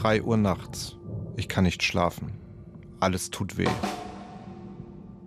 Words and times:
Drei 0.00 0.22
Uhr 0.22 0.38
nachts. 0.38 0.96
Ich 1.36 1.46
kann 1.46 1.64
nicht 1.64 1.82
schlafen. 1.82 2.32
Alles 3.00 3.28
tut 3.28 3.58
weh. 3.58 3.68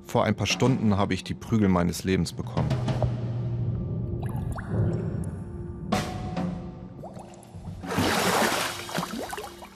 Vor 0.03 0.23
ein 0.23 0.35
paar 0.35 0.47
Stunden 0.47 0.97
habe 0.97 1.13
ich 1.13 1.23
die 1.23 1.35
Prügel 1.35 1.69
meines 1.69 2.05
Lebens 2.05 2.33
bekommen. 2.33 2.67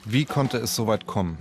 Wie 0.04 0.24
konnte 0.24 0.58
es 0.58 0.74
so 0.74 0.88
weit 0.88 1.06
kommen? 1.06 1.38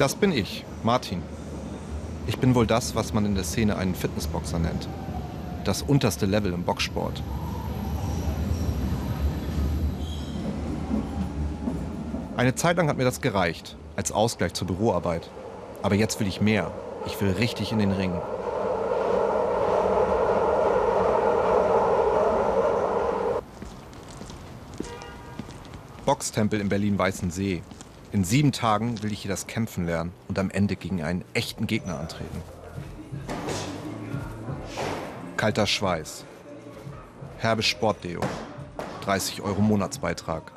Das 0.00 0.14
bin 0.14 0.32
ich, 0.32 0.64
Martin. 0.82 1.22
Ich 2.26 2.38
bin 2.38 2.54
wohl 2.54 2.66
das, 2.66 2.94
was 2.94 3.12
man 3.12 3.26
in 3.26 3.34
der 3.34 3.44
Szene 3.44 3.76
einen 3.76 3.94
Fitnessboxer 3.94 4.58
nennt. 4.58 4.88
Das 5.64 5.82
unterste 5.82 6.24
Level 6.24 6.54
im 6.54 6.62
Boxsport. 6.62 7.22
Eine 12.38 12.54
Zeit 12.54 12.78
lang 12.78 12.88
hat 12.88 12.96
mir 12.96 13.04
das 13.04 13.20
gereicht, 13.20 13.76
als 13.94 14.10
Ausgleich 14.10 14.54
zur 14.54 14.68
Büroarbeit. 14.68 15.28
Aber 15.82 15.96
jetzt 15.96 16.18
will 16.18 16.28
ich 16.28 16.40
mehr. 16.40 16.70
Ich 17.04 17.20
will 17.20 17.32
richtig 17.32 17.70
in 17.70 17.78
den 17.78 17.92
Ring. 17.92 18.14
Boxtempel 26.06 26.58
in 26.58 26.70
Berlin-Weißensee. 26.70 27.60
In 28.12 28.24
sieben 28.24 28.50
Tagen 28.50 29.00
will 29.02 29.12
ich 29.12 29.22
hier 29.22 29.30
das 29.30 29.46
Kämpfen 29.46 29.86
lernen 29.86 30.12
und 30.26 30.36
am 30.38 30.50
Ende 30.50 30.74
gegen 30.74 31.02
einen 31.02 31.24
echten 31.32 31.68
Gegner 31.68 32.00
antreten. 32.00 32.42
Kalter 35.36 35.66
Schweiß. 35.66 36.24
Herbe 37.38 37.62
Sportdeo. 37.62 38.20
30 39.04 39.42
Euro 39.42 39.60
Monatsbeitrag. 39.60 40.50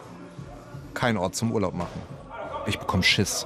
Kein 0.95 1.15
Ort 1.15 1.35
zum 1.35 1.51
Urlaub 1.51 1.75
machen. 1.75 2.01
Ich 2.65 2.79
bekomme 2.79 3.03
Schiss. 3.03 3.45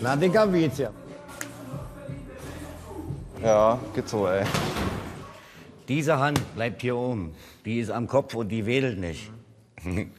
Na, 0.00 0.14
Digga, 0.14 0.50
wie 0.52 0.60
geht's 0.60 0.76
dir? 0.76 0.92
Ja, 3.42 3.78
geht 3.94 4.08
so, 4.08 4.28
ey. 4.28 4.44
Diese 5.88 6.18
Hand 6.18 6.40
bleibt 6.54 6.82
hier 6.82 6.96
oben. 6.96 7.34
Die 7.64 7.80
ist 7.80 7.90
am 7.90 8.06
Kopf 8.06 8.34
und 8.34 8.48
die 8.48 8.64
wedelt 8.64 8.98
nicht. 8.98 9.30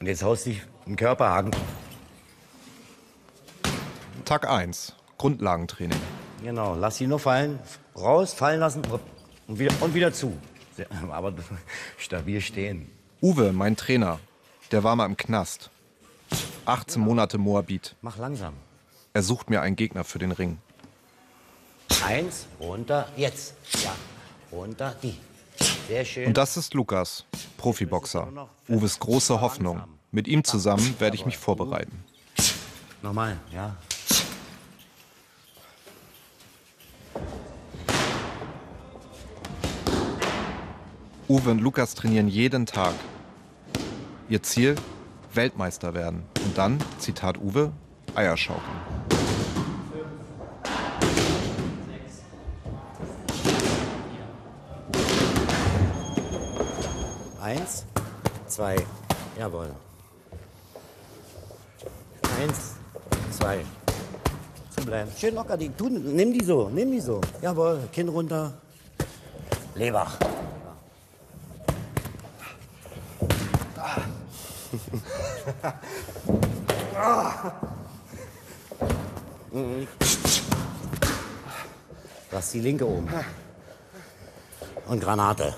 Und 0.00 0.06
jetzt 0.06 0.22
haust 0.22 0.46
dich 0.46 0.62
einen 0.86 0.96
Körperhaken. 0.96 1.50
Tag 4.24 4.48
1. 4.48 4.94
Grundlagentraining. 5.16 5.98
Genau, 6.42 6.76
lass 6.76 6.98
sie 6.98 7.06
nur 7.06 7.18
fallen. 7.18 7.58
Raus, 7.96 8.32
fallen 8.32 8.60
lassen 8.60 8.82
und 9.48 9.58
wieder, 9.58 9.74
und 9.80 9.94
wieder 9.94 10.12
zu. 10.12 10.36
Aber 11.10 11.32
stabil 11.98 12.40
stehen. 12.40 12.90
Uwe, 13.20 13.52
mein 13.52 13.76
Trainer, 13.76 14.20
der 14.70 14.84
war 14.84 14.94
mal 14.94 15.06
im 15.06 15.16
Knast. 15.16 15.70
18 16.66 17.00
Monate 17.02 17.38
Moabit. 17.38 17.96
Mach 18.02 18.18
langsam. 18.18 18.54
Er 19.14 19.22
sucht 19.22 19.50
mir 19.50 19.62
einen 19.62 19.74
Gegner 19.74 20.04
für 20.04 20.18
den 20.18 20.30
Ring. 20.30 20.58
Eins, 22.04 22.46
runter, 22.60 23.08
jetzt. 23.16 23.54
Ja, 23.82 23.94
runter, 24.52 24.94
die. 25.02 25.18
Sehr 25.88 26.04
schön. 26.04 26.26
Und 26.28 26.36
das 26.36 26.56
ist 26.56 26.74
Lukas, 26.74 27.24
Profiboxer. 27.56 28.28
Uwes 28.68 28.98
große 28.98 29.40
Hoffnung. 29.40 29.82
Mit 30.10 30.26
ihm 30.26 30.42
zusammen 30.42 30.94
werde 30.98 31.16
ich 31.16 31.26
mich 31.26 31.36
vorbereiten. 31.36 32.04
Nochmal, 33.02 33.38
ja. 33.52 33.76
Uwe 41.28 41.50
und 41.50 41.60
Lukas 41.60 41.94
trainieren 41.94 42.26
jeden 42.26 42.64
Tag. 42.64 42.94
Ihr 44.30 44.42
Ziel? 44.42 44.76
Weltmeister 45.34 45.92
werden. 45.92 46.22
Und 46.42 46.56
dann, 46.56 46.78
Zitat 46.98 47.38
Uwe, 47.38 47.70
Eierschaukeln. 48.14 48.64
Eins, 57.42 57.84
zwei, 58.46 58.76
jawohl. 59.38 59.74
Eins, 62.40 62.74
zwei. 63.36 63.64
Zu 64.70 64.84
bleiben. 64.86 65.10
Schön 65.18 65.34
locker, 65.34 65.56
die, 65.56 65.70
tu, 65.70 65.88
nimm 65.88 66.32
die 66.32 66.44
so, 66.44 66.68
nimm 66.68 66.92
die 66.92 67.00
so. 67.00 67.20
Jawohl, 67.42 67.88
Kinn 67.92 68.08
runter. 68.08 68.52
Leber. 69.74 70.06
Lass 82.30 82.52
die 82.52 82.60
linke 82.60 82.86
oben. 82.86 83.08
Und 84.86 85.00
Granate. 85.00 85.56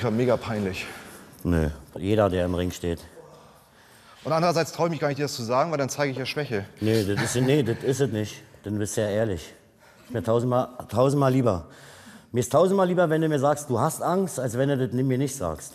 Ich 0.00 0.02
gerade 0.02 0.16
mega 0.16 0.38
peinlich. 0.38 0.86
Nö, 1.44 1.68
jeder, 1.98 2.30
der 2.30 2.46
im 2.46 2.54
Ring 2.54 2.70
steht. 2.70 3.00
Und 4.24 4.32
andererseits 4.32 4.72
traue 4.72 4.86
ich 4.86 4.92
mich 4.92 5.00
gar 5.00 5.08
nicht, 5.08 5.18
dir 5.18 5.24
das 5.24 5.34
zu 5.34 5.42
sagen, 5.42 5.70
weil 5.70 5.76
dann 5.76 5.90
zeige 5.90 6.10
ich 6.10 6.16
ja 6.16 6.24
Schwäche. 6.24 6.64
Nee, 6.80 7.04
das 7.04 7.36
ist, 7.36 7.42
nee, 7.42 7.62
das 7.62 7.84
ist 7.84 8.00
es 8.00 8.10
nicht. 8.10 8.42
Dann 8.62 8.78
bist 8.78 8.96
du 8.96 9.02
ja 9.02 9.10
ehrlich. 9.10 9.52
Ist 10.06 10.14
mir 10.14 10.22
tausendmal, 10.22 10.68
tausendmal 10.88 11.30
lieber. 11.30 11.66
Mir 12.32 12.40
ist 12.40 12.50
tausendmal 12.50 12.86
lieber, 12.86 13.10
wenn 13.10 13.20
du 13.20 13.28
mir 13.28 13.38
sagst, 13.38 13.68
du 13.68 13.78
hast 13.78 14.00
Angst, 14.00 14.40
als 14.40 14.56
wenn 14.56 14.70
du 14.70 14.88
das 14.88 14.90
mir 14.90 15.18
nicht 15.18 15.36
sagst. 15.36 15.74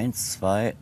Eins, 0.00 0.32
zwei, 0.32 0.74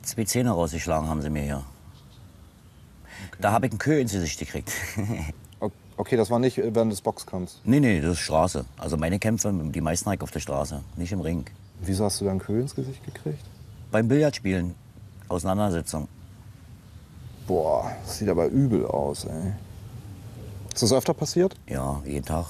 zwei 0.00 0.24
Zähne 0.24 0.52
rausgeschlagen 0.52 1.06
haben 1.06 1.20
sie 1.20 1.28
mir 1.28 1.42
hier. 1.42 1.64
Da 3.42 3.52
habe 3.52 3.66
ich 3.66 3.72
einen 3.72 3.78
Kö 3.78 4.00
ins 4.00 4.12
Gesicht 4.12 4.38
gekriegt. 4.38 4.72
Okay, 6.00 6.16
das 6.16 6.30
war 6.30 6.38
nicht 6.38 6.56
während 6.58 6.92
des 6.92 7.00
Boxkampfs. 7.00 7.60
nee, 7.64 7.80
nee, 7.80 8.00
das 8.00 8.12
ist 8.12 8.20
Straße. 8.20 8.64
Also 8.76 8.96
meine 8.96 9.18
Kämpfe, 9.18 9.52
die 9.52 9.80
meisten 9.80 10.06
habe 10.06 10.14
ich 10.14 10.22
auf 10.22 10.30
der 10.30 10.38
Straße, 10.38 10.80
nicht 10.96 11.10
im 11.10 11.20
Ring. 11.20 11.44
Wieso 11.80 12.04
hast 12.04 12.20
du 12.20 12.24
da 12.26 12.30
einen 12.30 12.38
Köhl 12.38 12.60
ins 12.60 12.76
Gesicht 12.76 13.04
gekriegt? 13.04 13.44
Beim 13.90 14.06
Billardspielen, 14.06 14.76
Auseinandersetzung. 15.26 16.06
Boah, 17.48 17.90
das 18.04 18.18
sieht 18.18 18.28
aber 18.28 18.46
übel 18.46 18.86
aus, 18.86 19.24
ey. 19.24 19.54
Ist 20.72 20.84
das 20.84 20.92
öfter 20.92 21.14
passiert? 21.14 21.56
Ja, 21.66 22.00
jeden 22.04 22.24
Tag. 22.24 22.46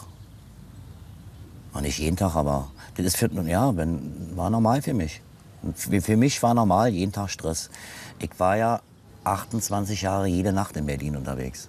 Und 1.72 1.82
nicht 1.82 1.98
jeden 1.98 2.16
Tag, 2.16 2.34
aber 2.34 2.70
das 2.96 3.06
ist 3.06 3.16
für, 3.16 3.30
ja, 3.46 3.76
wenn, 3.76 4.36
war 4.36 4.50
normal 4.50 4.82
für 4.82 4.94
mich. 4.94 5.20
Und 5.62 5.76
für 5.76 6.16
mich 6.16 6.42
war 6.42 6.54
normal 6.54 6.90
jeden 6.90 7.12
Tag 7.12 7.30
Stress. 7.30 7.70
Ich 8.18 8.30
war 8.38 8.56
ja 8.56 8.80
28 9.24 10.02
Jahre 10.02 10.26
jede 10.26 10.52
Nacht 10.52 10.76
in 10.76 10.86
Berlin 10.86 11.16
unterwegs. 11.16 11.68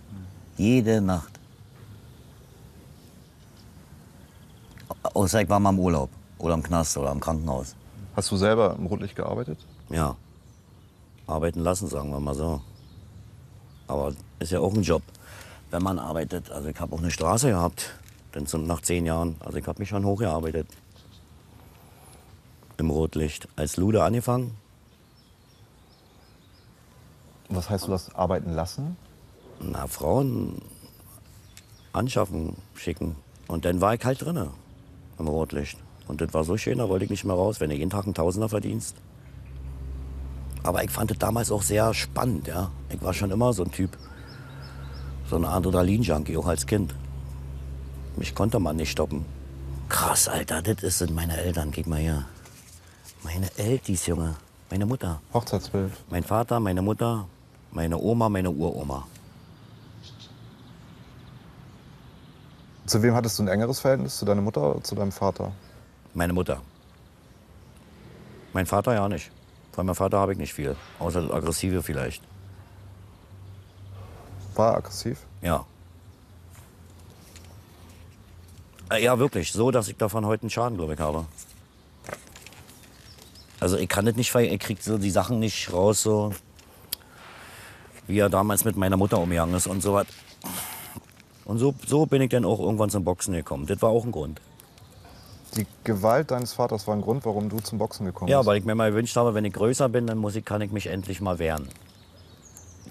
Jede 0.57 1.01
Nacht. 1.01 1.31
Außer 5.13 5.41
ich 5.41 5.49
war 5.49 5.59
mal 5.59 5.71
im 5.71 5.79
Urlaub 5.79 6.09
oder 6.37 6.53
im 6.53 6.63
Knast 6.63 6.97
oder 6.97 7.11
im 7.11 7.19
Krankenhaus. 7.19 7.75
Hast 8.15 8.31
du 8.31 8.37
selber 8.37 8.75
im 8.77 8.85
Rotlicht 8.85 9.15
gearbeitet? 9.15 9.59
Ja. 9.89 10.15
arbeiten 11.27 11.61
lassen, 11.61 11.87
sagen 11.87 12.09
wir 12.11 12.19
mal 12.19 12.35
so. 12.35 12.61
Aber 13.87 14.13
ist 14.39 14.51
ja 14.51 14.59
auch 14.59 14.73
ein 14.73 14.83
Job, 14.83 15.01
wenn 15.71 15.81
man 15.81 15.99
arbeitet. 15.99 16.51
Also 16.51 16.69
ich 16.69 16.79
habe 16.79 16.93
auch 16.93 16.99
eine 16.99 17.11
Straße 17.11 17.49
gehabt, 17.49 17.93
dann 18.31 18.45
zum, 18.45 18.65
nach 18.65 18.81
zehn 18.81 19.05
Jahren. 19.05 19.35
Also 19.39 19.57
ich 19.57 19.67
habe 19.67 19.79
mich 19.79 19.89
schon 19.89 20.05
hochgearbeitet. 20.05 20.67
Im 22.77 22.89
Rotlicht. 22.89 23.47
Als 23.55 23.77
Lude 23.77 24.03
angefangen. 24.03 24.55
Was 27.49 27.69
heißt, 27.69 27.87
du 27.87 27.93
hast 27.93 28.15
arbeiten 28.15 28.53
lassen? 28.53 28.95
Na, 29.59 29.87
Frauen 29.87 30.61
anschaffen, 31.91 32.55
schicken. 32.75 33.15
Und 33.47 33.65
dann 33.65 33.81
war 33.81 33.95
ich 33.95 34.05
halt 34.05 34.21
drinne 34.21 34.51
im 35.17 35.27
Rotlicht. 35.27 35.77
Und 36.07 36.21
das 36.21 36.33
war 36.33 36.43
so 36.43 36.57
schön, 36.57 36.77
da 36.77 36.89
wollte 36.89 37.05
ich 37.05 37.11
nicht 37.11 37.25
mehr 37.25 37.35
raus, 37.35 37.59
wenn 37.59 37.69
du 37.69 37.75
jeden 37.75 37.89
Tag 37.89 38.05
einen 38.05 38.13
Tausender 38.13 38.49
verdienst. 38.49 38.95
Aber 40.63 40.83
ich 40.83 40.91
fand 40.91 41.11
es 41.11 41.17
damals 41.17 41.51
auch 41.51 41.61
sehr 41.61 41.93
spannend, 41.93 42.47
ja. 42.47 42.71
Ich 42.89 43.01
war 43.01 43.13
schon 43.13 43.31
immer 43.31 43.53
so 43.53 43.63
ein 43.63 43.71
Typ, 43.71 43.97
so 45.29 45.35
ein 45.35 45.45
Adrenalin-Junkie, 45.45 46.37
auch 46.37 46.47
als 46.47 46.65
Kind. 46.65 46.93
Mich 48.19 48.35
konnte 48.35 48.59
man 48.59 48.75
nicht 48.75 48.91
stoppen. 48.91 49.25
Krass, 49.87 50.27
Alter, 50.27 50.61
das 50.61 50.97
sind 50.97 51.15
meine 51.15 51.37
Eltern, 51.37 51.71
guck 51.73 51.87
mal 51.87 51.99
hier. 51.99 52.25
Meine 53.23 53.49
Eltis, 53.57 54.07
Junge. 54.07 54.35
Meine 54.69 54.85
Mutter. 54.85 55.21
Hochzeitsbild. 55.33 55.93
Mein 56.09 56.25
Vater, 56.25 56.59
meine 56.59 56.81
Mutter, 56.81 57.27
meine 57.71 57.97
Oma, 57.97 58.27
meine 58.27 58.51
Uroma. 58.51 59.07
Zu 62.85 63.01
wem 63.01 63.15
hattest 63.15 63.39
du 63.39 63.43
ein 63.43 63.47
engeres 63.47 63.79
Verhältnis? 63.79 64.17
Zu 64.17 64.25
deiner 64.25 64.41
Mutter 64.41 64.69
oder 64.69 64.83
zu 64.83 64.95
deinem 64.95 65.13
Vater? 65.13 65.53
Meine 66.13 66.33
Mutter. 66.33 66.61
Mein 68.51 68.65
Vater 68.65 68.95
ja 68.95 69.07
nicht. 69.07 69.31
Von 69.71 69.85
meinem 69.85 69.95
Vater 69.95 70.19
habe 70.19 70.33
ich 70.33 70.37
nicht 70.37 70.53
viel. 70.53 70.75
Außer 70.99 71.21
das 71.21 71.31
Aggressive 71.31 71.81
vielleicht. 71.83 72.21
War 74.55 74.73
er 74.73 74.77
aggressiv? 74.79 75.25
Ja. 75.41 75.55
Äh, 75.57 75.61
Ja, 78.97 79.19
wirklich. 79.19 79.51
So, 79.51 79.71
dass 79.71 79.87
ich 79.87 79.97
davon 79.97 80.25
heute 80.25 80.43
einen 80.43 80.49
Schaden, 80.49 80.77
glaube 80.77 80.93
ich, 80.95 80.99
habe. 80.99 81.25
Also 83.59 83.77
ich 83.77 83.89
kann 83.89 84.05
das 84.05 84.15
nicht, 84.15 84.31
ver- 84.31 84.41
ich 84.41 84.59
krieg 84.59 84.81
so 84.81 84.97
die 84.97 85.11
Sachen 85.11 85.39
nicht 85.39 85.71
raus, 85.73 86.01
so 86.01 86.33
wie 88.07 88.17
er 88.19 88.29
damals 88.29 88.63
mit 88.65 88.77
meiner 88.77 88.97
Mutter 88.97 89.19
umgegangen 89.19 89.53
ist 89.55 89.67
und 89.67 89.81
so 89.81 89.93
was. 89.93 90.07
Und 91.45 91.59
so, 91.59 91.73
so 91.85 92.05
bin 92.05 92.21
ich 92.21 92.29
dann 92.29 92.45
auch 92.45 92.59
irgendwann 92.59 92.89
zum 92.89 93.03
Boxen 93.03 93.33
gekommen. 93.33 93.65
Das 93.67 93.81
war 93.81 93.89
auch 93.89 94.05
ein 94.05 94.11
Grund. 94.11 94.39
Die 95.55 95.65
Gewalt 95.83 96.31
deines 96.31 96.53
Vaters 96.53 96.87
war 96.87 96.95
ein 96.95 97.01
Grund, 97.01 97.25
warum 97.25 97.49
du 97.49 97.59
zum 97.59 97.79
Boxen 97.79 98.05
gekommen 98.05 98.29
Ja, 98.31 98.39
bist. 98.39 98.47
weil 98.47 98.57
ich 98.57 98.65
mir 98.65 98.75
mal 98.75 98.91
gewünscht 98.91 99.15
habe, 99.17 99.33
wenn 99.33 99.45
ich 99.45 99.53
größer 99.53 99.89
bin, 99.89 100.07
dann 100.07 100.19
muss 100.19 100.35
ich, 100.35 100.45
kann 100.45 100.61
ich 100.61 100.71
mich 100.71 100.87
endlich 100.87 101.21
mal 101.21 101.37
wehren. 101.39 101.67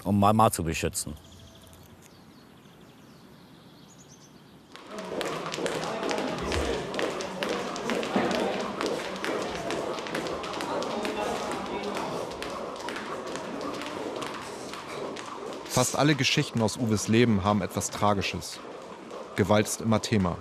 Um 0.03 0.19
Mama 0.19 0.51
zu 0.51 0.63
beschützen. 0.63 1.13
Alle 15.99 16.15
Geschichten 16.15 16.61
aus 16.61 16.77
Uwes 16.77 17.09
Leben 17.09 17.43
haben 17.43 17.61
etwas 17.61 17.91
Tragisches. 17.91 18.57
Gewalt 19.35 19.67
ist 19.67 19.81
immer 19.81 20.01
Thema. 20.01 20.37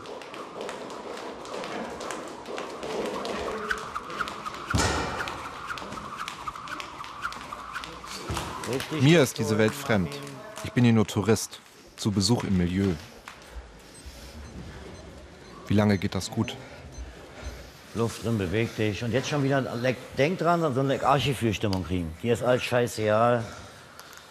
Mir 9.00 9.20
ist 9.20 9.38
diese 9.38 9.58
Welt 9.58 9.74
fremd. 9.74 10.10
Ich 10.62 10.72
bin 10.72 10.84
hier 10.84 10.92
nur 10.92 11.08
Tourist, 11.08 11.60
zu 11.96 12.12
Besuch 12.12 12.44
im 12.44 12.56
Milieu. 12.56 12.90
Wie 15.66 15.74
lange 15.74 15.98
geht 15.98 16.14
das 16.14 16.30
gut? 16.30 16.54
Luft 17.96 18.24
drin, 18.24 18.38
beweg 18.38 18.76
dich. 18.76 19.02
Und 19.02 19.10
jetzt 19.10 19.28
schon 19.28 19.42
wieder, 19.42 19.60
denk 20.16 20.38
dran, 20.38 20.60
so 20.72 20.80
eine 20.80 21.02
Archiv-Stimmung 21.02 21.84
kriegen. 21.84 22.16
Dir 22.22 22.34
ist 22.34 22.44
alles 22.44 22.62
scheißegal. 22.62 23.44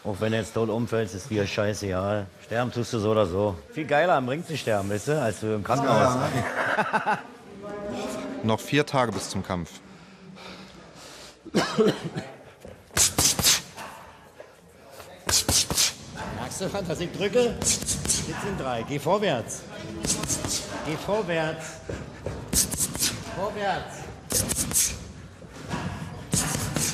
Auch 0.07 0.21
wenn 0.21 0.31
du 0.31 0.37
jetzt 0.37 0.53
tot 0.53 0.69
umfällst, 0.69 1.15
ist 1.15 1.29
dir 1.29 1.45
scheißegal. 1.45 2.27
Sterben 2.45 2.71
tust 2.71 2.93
du 2.93 2.99
so 2.99 3.11
oder 3.11 3.25
so. 3.25 3.57
Viel 3.73 3.85
geiler 3.85 4.13
am 4.13 4.29
Ring 4.29 4.45
zu 4.45 4.55
sterben, 4.55 4.89
weißt 4.89 5.09
du, 5.09 5.21
als 5.21 5.41
du 5.41 5.53
im 5.53 5.65
Krankenhaus. 5.65 6.13
Noch 8.43 8.61
vier 8.61 8.85
Tage 8.85 9.11
bis 9.11 9.29
zum 9.29 9.43
Kampf. 9.43 9.69
Merkst 16.39 16.61
du, 16.61 16.69
dass 16.87 16.99
ich 17.01 17.11
drücke? 17.11 17.55
Jetzt 17.59 18.41
sind 18.45 18.57
drei. 18.57 18.83
Geh 18.83 18.99
vorwärts. 18.99 19.63
Geh 20.85 20.95
vorwärts. 21.05 21.65
Vorwärts. 23.35 23.95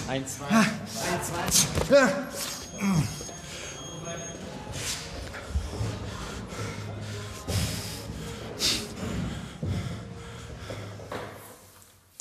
Eins, 0.07 0.38
zwei. 0.38 0.56
Eins, 0.56 0.68
zwei. 1.88 2.07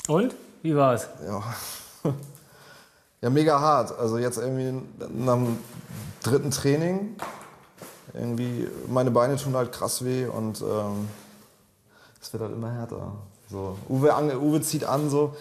Und? 0.07 0.35
Wie 0.61 0.75
war's? 0.75 1.07
Ja, 3.21 3.29
mega 3.29 3.59
hart. 3.59 3.97
Also 3.97 4.17
jetzt 4.17 4.37
irgendwie 4.37 4.81
nach 5.13 5.35
dem 5.35 5.57
dritten 6.21 6.51
Training, 6.51 7.15
irgendwie, 8.13 8.67
meine 8.87 9.11
Beine 9.11 9.37
tun 9.37 9.55
halt 9.55 9.71
krass 9.71 10.03
weh 10.03 10.25
und 10.25 10.61
ähm, 10.61 11.07
es 12.21 12.31
wird 12.33 12.43
halt 12.43 12.53
immer 12.53 12.71
härter. 12.71 13.13
So, 13.49 13.77
Uwe, 13.87 14.13
Uwe 14.39 14.61
zieht 14.61 14.83
an 14.83 15.09
so. 15.09 15.35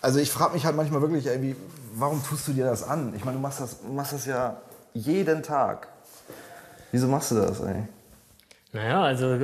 Also 0.00 0.18
ich 0.18 0.30
frage 0.30 0.54
mich 0.54 0.64
halt 0.64 0.76
manchmal 0.76 1.02
wirklich, 1.02 1.26
ey, 1.26 1.42
wie, 1.42 1.56
warum 1.92 2.22
tust 2.22 2.48
du 2.48 2.52
dir 2.52 2.66
das 2.66 2.82
an? 2.82 3.12
Ich 3.16 3.24
meine, 3.24 3.36
du 3.36 3.42
machst 3.42 3.60
das, 3.60 3.78
machst 3.82 4.12
das 4.12 4.26
ja 4.26 4.60
jeden 4.94 5.42
Tag. 5.42 5.88
Wieso 6.92 7.06
machst 7.06 7.30
du 7.30 7.36
das, 7.36 7.60
ey? 7.60 7.84
Naja, 8.72 9.02
also 9.02 9.38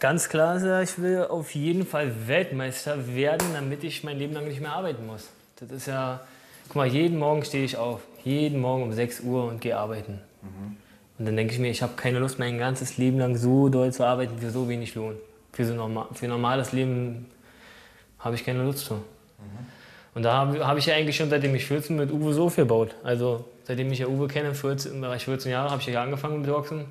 ganz 0.00 0.28
klar 0.28 0.56
ist 0.56 0.64
ja, 0.64 0.80
ich 0.80 0.98
will 1.00 1.24
auf 1.24 1.54
jeden 1.54 1.86
Fall 1.86 2.26
Weltmeister 2.26 3.14
werden, 3.14 3.48
damit 3.54 3.84
ich 3.84 4.04
mein 4.04 4.18
Leben 4.18 4.34
lang 4.34 4.46
nicht 4.46 4.60
mehr 4.60 4.72
arbeiten 4.72 5.06
muss. 5.06 5.28
Das 5.56 5.70
ist 5.70 5.86
ja, 5.86 6.20
guck 6.68 6.76
mal, 6.76 6.86
jeden 6.86 7.18
Morgen 7.18 7.44
stehe 7.44 7.64
ich 7.64 7.76
auf, 7.76 8.00
jeden 8.22 8.60
Morgen 8.60 8.82
um 8.82 8.92
6 8.92 9.20
Uhr 9.20 9.48
und 9.48 9.60
gehe 9.60 9.76
arbeiten. 9.76 10.20
Und 11.18 11.26
dann 11.26 11.36
denke 11.36 11.54
ich 11.54 11.60
mir, 11.60 11.70
ich 11.70 11.82
habe 11.82 11.94
keine 11.94 12.18
Lust, 12.18 12.38
mein 12.38 12.58
ganzes 12.58 12.96
Leben 12.96 13.18
lang 13.18 13.36
so 13.36 13.68
doll 13.68 13.92
zu 13.92 14.04
arbeiten 14.04 14.38
für 14.38 14.50
so 14.50 14.68
wenig 14.68 14.94
Lohn. 14.94 15.16
Für 15.52 15.64
so 15.64 15.74
normal, 15.74 16.08
für 16.12 16.26
normales 16.26 16.72
Leben 16.72 17.26
habe 18.18 18.34
ich 18.34 18.44
keine 18.44 18.64
Lust 18.64 18.80
zu. 18.80 18.94
Und 20.14 20.22
da 20.22 20.32
habe 20.32 20.66
hab 20.66 20.78
ich 20.78 20.86
ja 20.86 20.94
eigentlich 20.94 21.16
schon, 21.16 21.28
seitdem 21.28 21.54
ich 21.54 21.66
14 21.66 21.96
mit 21.96 22.12
Uwe 22.12 22.32
so 22.32 22.48
viel 22.48 22.64
baut. 22.64 22.94
Also 23.02 23.44
seitdem 23.64 23.90
ich 23.92 23.98
ja 23.98 24.06
Uwe 24.06 24.28
kenne, 24.28 24.54
14, 24.54 24.94
im 24.94 25.00
Bereich 25.00 25.24
14 25.24 25.50
Jahre, 25.50 25.70
habe 25.70 25.80
ich 25.80 25.88
ja 25.88 26.02
angefangen 26.02 26.40
mit 26.40 26.50
Boxen. 26.50 26.84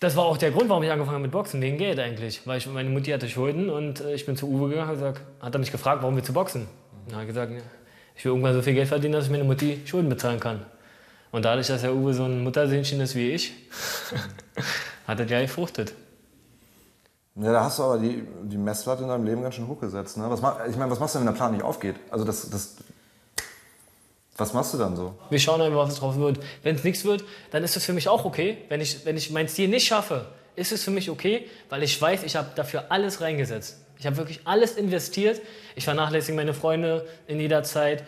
Das 0.00 0.16
war 0.16 0.24
auch 0.24 0.36
der 0.36 0.50
Grund, 0.50 0.68
warum 0.68 0.82
ich 0.82 0.90
angefangen 0.90 1.14
habe 1.14 1.22
mit 1.22 1.32
Boxen, 1.32 1.60
wegen 1.60 1.78
Geld 1.78 1.98
eigentlich. 1.98 2.46
Weil 2.46 2.58
ich, 2.58 2.66
meine 2.66 2.88
Mutti 2.88 3.10
hatte 3.10 3.28
Schulden 3.28 3.68
und 3.68 4.00
äh, 4.00 4.14
ich 4.14 4.26
bin 4.26 4.36
zu 4.36 4.48
Uwe 4.48 4.70
gegangen 4.70 4.90
und 4.90 4.96
gesagt, 4.96 5.20
hat 5.40 5.54
er 5.54 5.58
mich 5.58 5.72
gefragt, 5.72 6.02
warum 6.02 6.16
wir 6.16 6.24
zu 6.24 6.32
boxen. 6.32 6.66
Und 7.06 7.16
hat 7.16 7.26
gesagt, 7.26 7.52
ich 8.16 8.24
will 8.24 8.32
irgendwann 8.32 8.54
so 8.54 8.62
viel 8.62 8.74
Geld 8.74 8.88
verdienen, 8.88 9.12
dass 9.12 9.26
ich 9.26 9.30
meine 9.30 9.44
Mutti 9.44 9.80
Schulden 9.84 10.08
bezahlen 10.08 10.40
kann. 10.40 10.64
Und 11.32 11.44
dadurch, 11.44 11.66
dass 11.66 11.82
der 11.82 11.94
Uwe 11.94 12.14
so 12.14 12.24
ein 12.24 12.42
Muttersöhnchen 12.44 13.00
ist 13.00 13.14
wie 13.14 13.30
ich, 13.30 13.52
hat 15.06 15.20
er 15.20 15.26
gleich 15.26 15.46
gefruchtet. 15.46 15.92
Ja, 17.36 17.52
da 17.52 17.64
hast 17.64 17.78
du 17.78 17.82
aber 17.82 17.98
die, 17.98 18.26
die 18.44 18.56
Messlatte 18.56 19.02
in 19.02 19.08
deinem 19.08 19.24
Leben 19.24 19.42
ganz 19.42 19.56
schön 19.56 19.66
hochgesetzt. 19.66 20.16
Ne? 20.16 20.24
Was, 20.28 20.38
ich 20.68 20.76
meine, 20.76 20.90
was 20.90 21.00
machst 21.00 21.14
du 21.14 21.18
denn, 21.18 21.26
wenn 21.26 21.34
der 21.34 21.38
Plan 21.38 21.52
nicht 21.52 21.64
aufgeht? 21.64 21.96
Also 22.10 22.24
das, 22.24 22.48
das, 22.48 22.76
was 24.36 24.52
machst 24.52 24.72
du 24.72 24.78
dann 24.78 24.94
so? 24.94 25.14
Wir 25.30 25.40
schauen 25.40 25.60
einfach, 25.60 25.88
was 25.88 25.96
drauf 25.96 26.16
wird. 26.16 26.38
Wenn 26.62 26.76
es 26.76 26.84
nichts 26.84 27.04
wird, 27.04 27.24
dann 27.50 27.64
ist 27.64 27.76
es 27.76 27.84
für 27.84 27.92
mich 27.92 28.08
auch 28.08 28.24
okay. 28.24 28.58
Wenn 28.68 28.80
ich, 28.80 29.04
wenn 29.04 29.16
ich 29.16 29.30
mein 29.30 29.48
Ziel 29.48 29.68
nicht 29.68 29.86
schaffe, 29.86 30.26
ist 30.54 30.70
es 30.70 30.84
für 30.84 30.92
mich 30.92 31.10
okay, 31.10 31.48
weil 31.70 31.82
ich 31.82 32.00
weiß, 32.00 32.22
ich 32.22 32.36
habe 32.36 32.48
dafür 32.54 32.84
alles 32.90 33.20
reingesetzt. 33.20 33.78
Ich 33.98 34.06
habe 34.06 34.16
wirklich 34.16 34.40
alles 34.44 34.76
investiert. 34.76 35.40
Ich 35.74 35.84
vernachlässige 35.84 36.36
meine 36.36 36.54
Freunde 36.54 37.06
in 37.26 37.40
jeder 37.40 37.64
Zeit, 37.64 38.04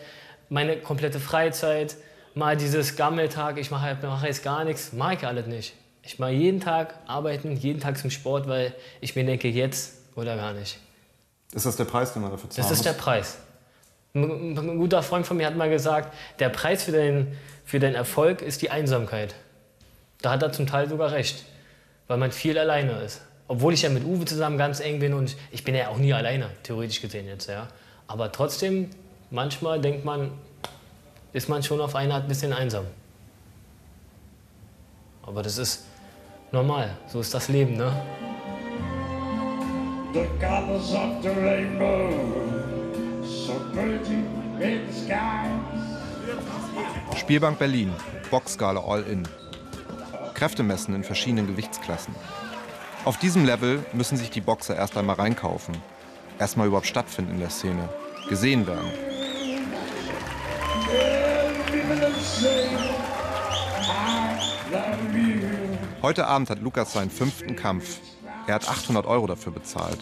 meine 0.48 0.76
komplette 0.76 1.18
Freizeit, 1.18 1.96
mal 2.34 2.56
dieses 2.56 2.94
Gammeltag, 2.94 3.58
ich 3.58 3.70
mache 3.70 3.96
mache 4.02 4.26
jetzt 4.26 4.44
gar 4.44 4.62
nichts, 4.64 4.92
mache 4.92 5.14
ich 5.14 5.26
alles 5.26 5.46
nicht. 5.46 5.74
Ich 6.06 6.18
mache 6.18 6.30
jeden 6.30 6.60
Tag 6.60 6.94
arbeiten, 7.06 7.56
jeden 7.56 7.80
Tag 7.80 7.98
zum 7.98 8.10
Sport, 8.10 8.48
weil 8.48 8.72
ich 9.00 9.16
mir 9.16 9.24
denke, 9.24 9.48
jetzt 9.48 9.94
oder 10.14 10.36
gar 10.36 10.52
nicht. 10.52 10.78
Ist 11.52 11.66
das 11.66 11.76
der 11.76 11.84
Preis, 11.84 12.12
den 12.12 12.22
man 12.22 12.30
dafür 12.30 12.48
zahlen 12.48 12.68
Das 12.68 12.76
ist 12.76 12.84
der? 12.84 12.92
Preis. 12.92 13.38
Ein 14.14 14.56
ein 14.56 14.78
guter 14.78 15.02
Freund 15.02 15.26
von 15.26 15.36
mir 15.36 15.46
hat 15.46 15.56
mal 15.56 15.68
gesagt, 15.68 16.14
der 16.38 16.48
Preis 16.48 16.84
für 16.84 16.92
deinen 16.92 17.36
für 17.64 17.80
deinen 17.80 17.96
Erfolg 17.96 18.40
ist 18.40 18.62
die 18.62 18.70
Einsamkeit. 18.70 19.34
Da 20.22 20.30
hat 20.30 20.42
er 20.42 20.52
zum 20.52 20.66
Teil 20.66 20.88
sogar 20.88 21.10
recht, 21.10 21.44
weil 22.06 22.16
man 22.16 22.30
viel 22.30 22.56
alleine 22.58 22.92
ist. 23.02 23.20
Obwohl 23.48 23.74
ich 23.74 23.82
ja 23.82 23.90
mit 23.90 24.04
Uwe 24.04 24.24
zusammen 24.24 24.56
ganz 24.56 24.80
eng 24.80 25.00
bin 25.00 25.12
und 25.12 25.36
ich 25.50 25.64
bin 25.64 25.74
ja 25.74 25.88
auch 25.88 25.98
nie 25.98 26.14
alleine, 26.14 26.50
theoretisch 26.62 27.00
gesehen 27.00 27.26
jetzt, 27.26 27.48
ja. 27.48 27.68
Aber 28.06 28.30
trotzdem, 28.30 28.90
manchmal 29.30 29.80
denkt 29.80 30.04
man, 30.04 30.30
ist 31.32 31.48
man 31.48 31.62
schon 31.62 31.80
auf 31.80 31.96
eine 31.96 32.14
Art 32.14 32.24
ein 32.24 32.28
bisschen 32.28 32.52
einsam. 32.52 32.86
Aber 35.22 35.42
das 35.42 35.58
ist 35.58 35.84
normal, 36.52 36.90
so 37.06 37.20
ist 37.20 37.32
das 37.34 37.48
Leben, 37.48 37.76
ne? 37.76 37.92
The 40.12 40.26
colors 40.40 40.92
of 40.92 41.22
the 41.22 41.28
rainbow, 41.28 42.10
so 43.22 43.54
pretty 43.72 44.24
in 44.60 44.86
the 44.86 44.92
sky. 44.92 45.46
Spielbank 47.16 47.58
Berlin, 47.58 47.92
Boxskala 48.30 48.80
All-In. 48.80 49.28
Kräftemessen 50.34 50.94
in 50.94 51.04
verschiedenen 51.04 51.46
Gewichtsklassen. 51.46 52.14
Auf 53.04 53.18
diesem 53.18 53.44
Level 53.44 53.84
müssen 53.92 54.16
sich 54.16 54.30
die 54.30 54.40
Boxer 54.40 54.76
erst 54.76 54.96
einmal 54.96 55.16
reinkaufen. 55.16 55.76
Erstmal 56.38 56.66
überhaupt 56.66 56.86
stattfinden 56.86 57.32
in 57.32 57.40
der 57.40 57.50
Szene. 57.50 57.88
Gesehen 58.28 58.66
werden. 58.66 58.90
Heute 66.02 66.26
Abend 66.26 66.50
hat 66.50 66.60
Lukas 66.60 66.92
seinen 66.92 67.10
fünften 67.10 67.56
Kampf. 67.56 68.00
Er 68.46 68.56
hat 68.56 68.68
800 68.68 69.06
Euro 69.06 69.26
dafür 69.26 69.52
bezahlt. 69.52 69.98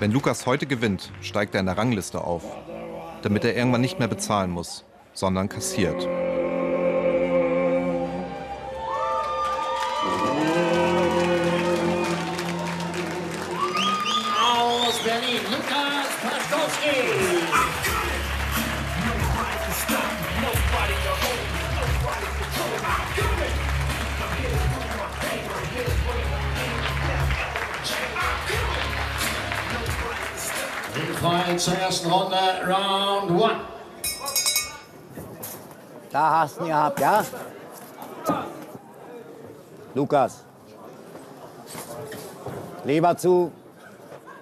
Wenn 0.00 0.10
Lukas 0.10 0.46
heute 0.46 0.66
gewinnt, 0.66 1.12
steigt 1.20 1.54
er 1.54 1.60
in 1.60 1.66
der 1.66 1.76
Rangliste 1.76 2.22
auf. 2.22 2.42
Damit 3.22 3.44
er 3.44 3.54
irgendwann 3.54 3.80
nicht 3.80 3.98
mehr 3.98 4.08
bezahlen 4.08 4.50
muss, 4.50 4.84
sondern 5.12 5.48
kassiert. 5.48 6.08
Zur 31.56 31.74
ersten 31.74 32.10
Runde, 32.10 32.36
Round 32.66 33.30
One. 33.30 33.60
Da 36.10 36.40
hast 36.40 36.58
du 36.58 36.64
ihn 36.64 36.68
gehabt, 36.68 37.00
ja? 37.00 37.24
Lukas. 39.94 40.44
Leber 42.84 43.16
zu. 43.16 43.52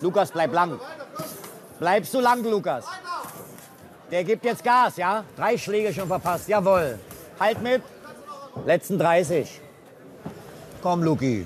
Lukas, 0.00 0.32
bleib 0.32 0.52
lang. 0.52 0.80
Bleibst 1.82 2.14
du 2.14 2.20
lang, 2.20 2.44
Lukas. 2.44 2.84
Der 4.08 4.22
gibt 4.22 4.44
jetzt 4.44 4.62
Gas, 4.62 4.98
ja? 4.98 5.24
Drei 5.34 5.58
Schläge 5.58 5.92
schon 5.92 6.06
verpasst, 6.06 6.46
jawohl. 6.46 6.96
Halt 7.40 7.60
mit. 7.60 7.82
Letzten 8.64 8.96
30. 9.00 9.60
Komm, 10.80 11.02
Luki. 11.02 11.44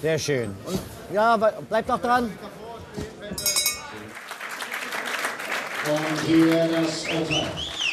Sehr 0.00 0.20
schön. 0.20 0.56
Und 0.64 0.78
ja, 1.12 1.36
bleib 1.68 1.88
noch 1.88 2.00
dran. 2.00 2.30
Und 5.90 6.20
hier 6.24 6.68
das 6.68 7.02
Urteil. 7.08 7.50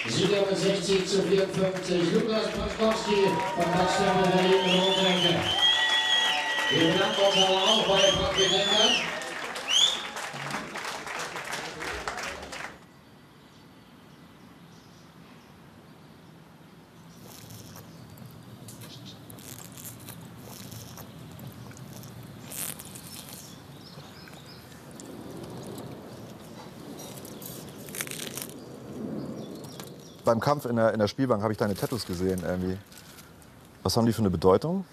Sieger 0.09 0.45
mit 0.47 0.57
60 0.59 1.07
zu 1.07 1.23
54, 1.23 2.13
Lukas 2.13 2.43
Paschkowski 2.51 3.31
von 3.55 3.65
Potsdam 3.71 4.21
Berlin 4.31 4.79
Rotrenke. 4.79 5.39
Wir 6.69 6.93
bedanken 6.93 7.19
uns 7.19 7.37
aber 7.47 7.63
auch 7.63 7.87
bei 7.87 7.97
Frank. 7.97 9.18
Beim 30.29 30.39
Kampf 30.39 30.65
in 30.65 30.75
der, 30.75 30.93
in 30.93 30.99
der 30.99 31.07
Spielbank 31.07 31.41
habe 31.41 31.53
ich 31.53 31.57
deine 31.57 31.73
Tattoos 31.73 32.05
gesehen 32.05 32.43
irgendwie. 32.45 32.77
Was 33.81 33.97
haben 33.97 34.05
die 34.05 34.13
für 34.13 34.19
eine 34.19 34.29
Bedeutung? 34.29 34.85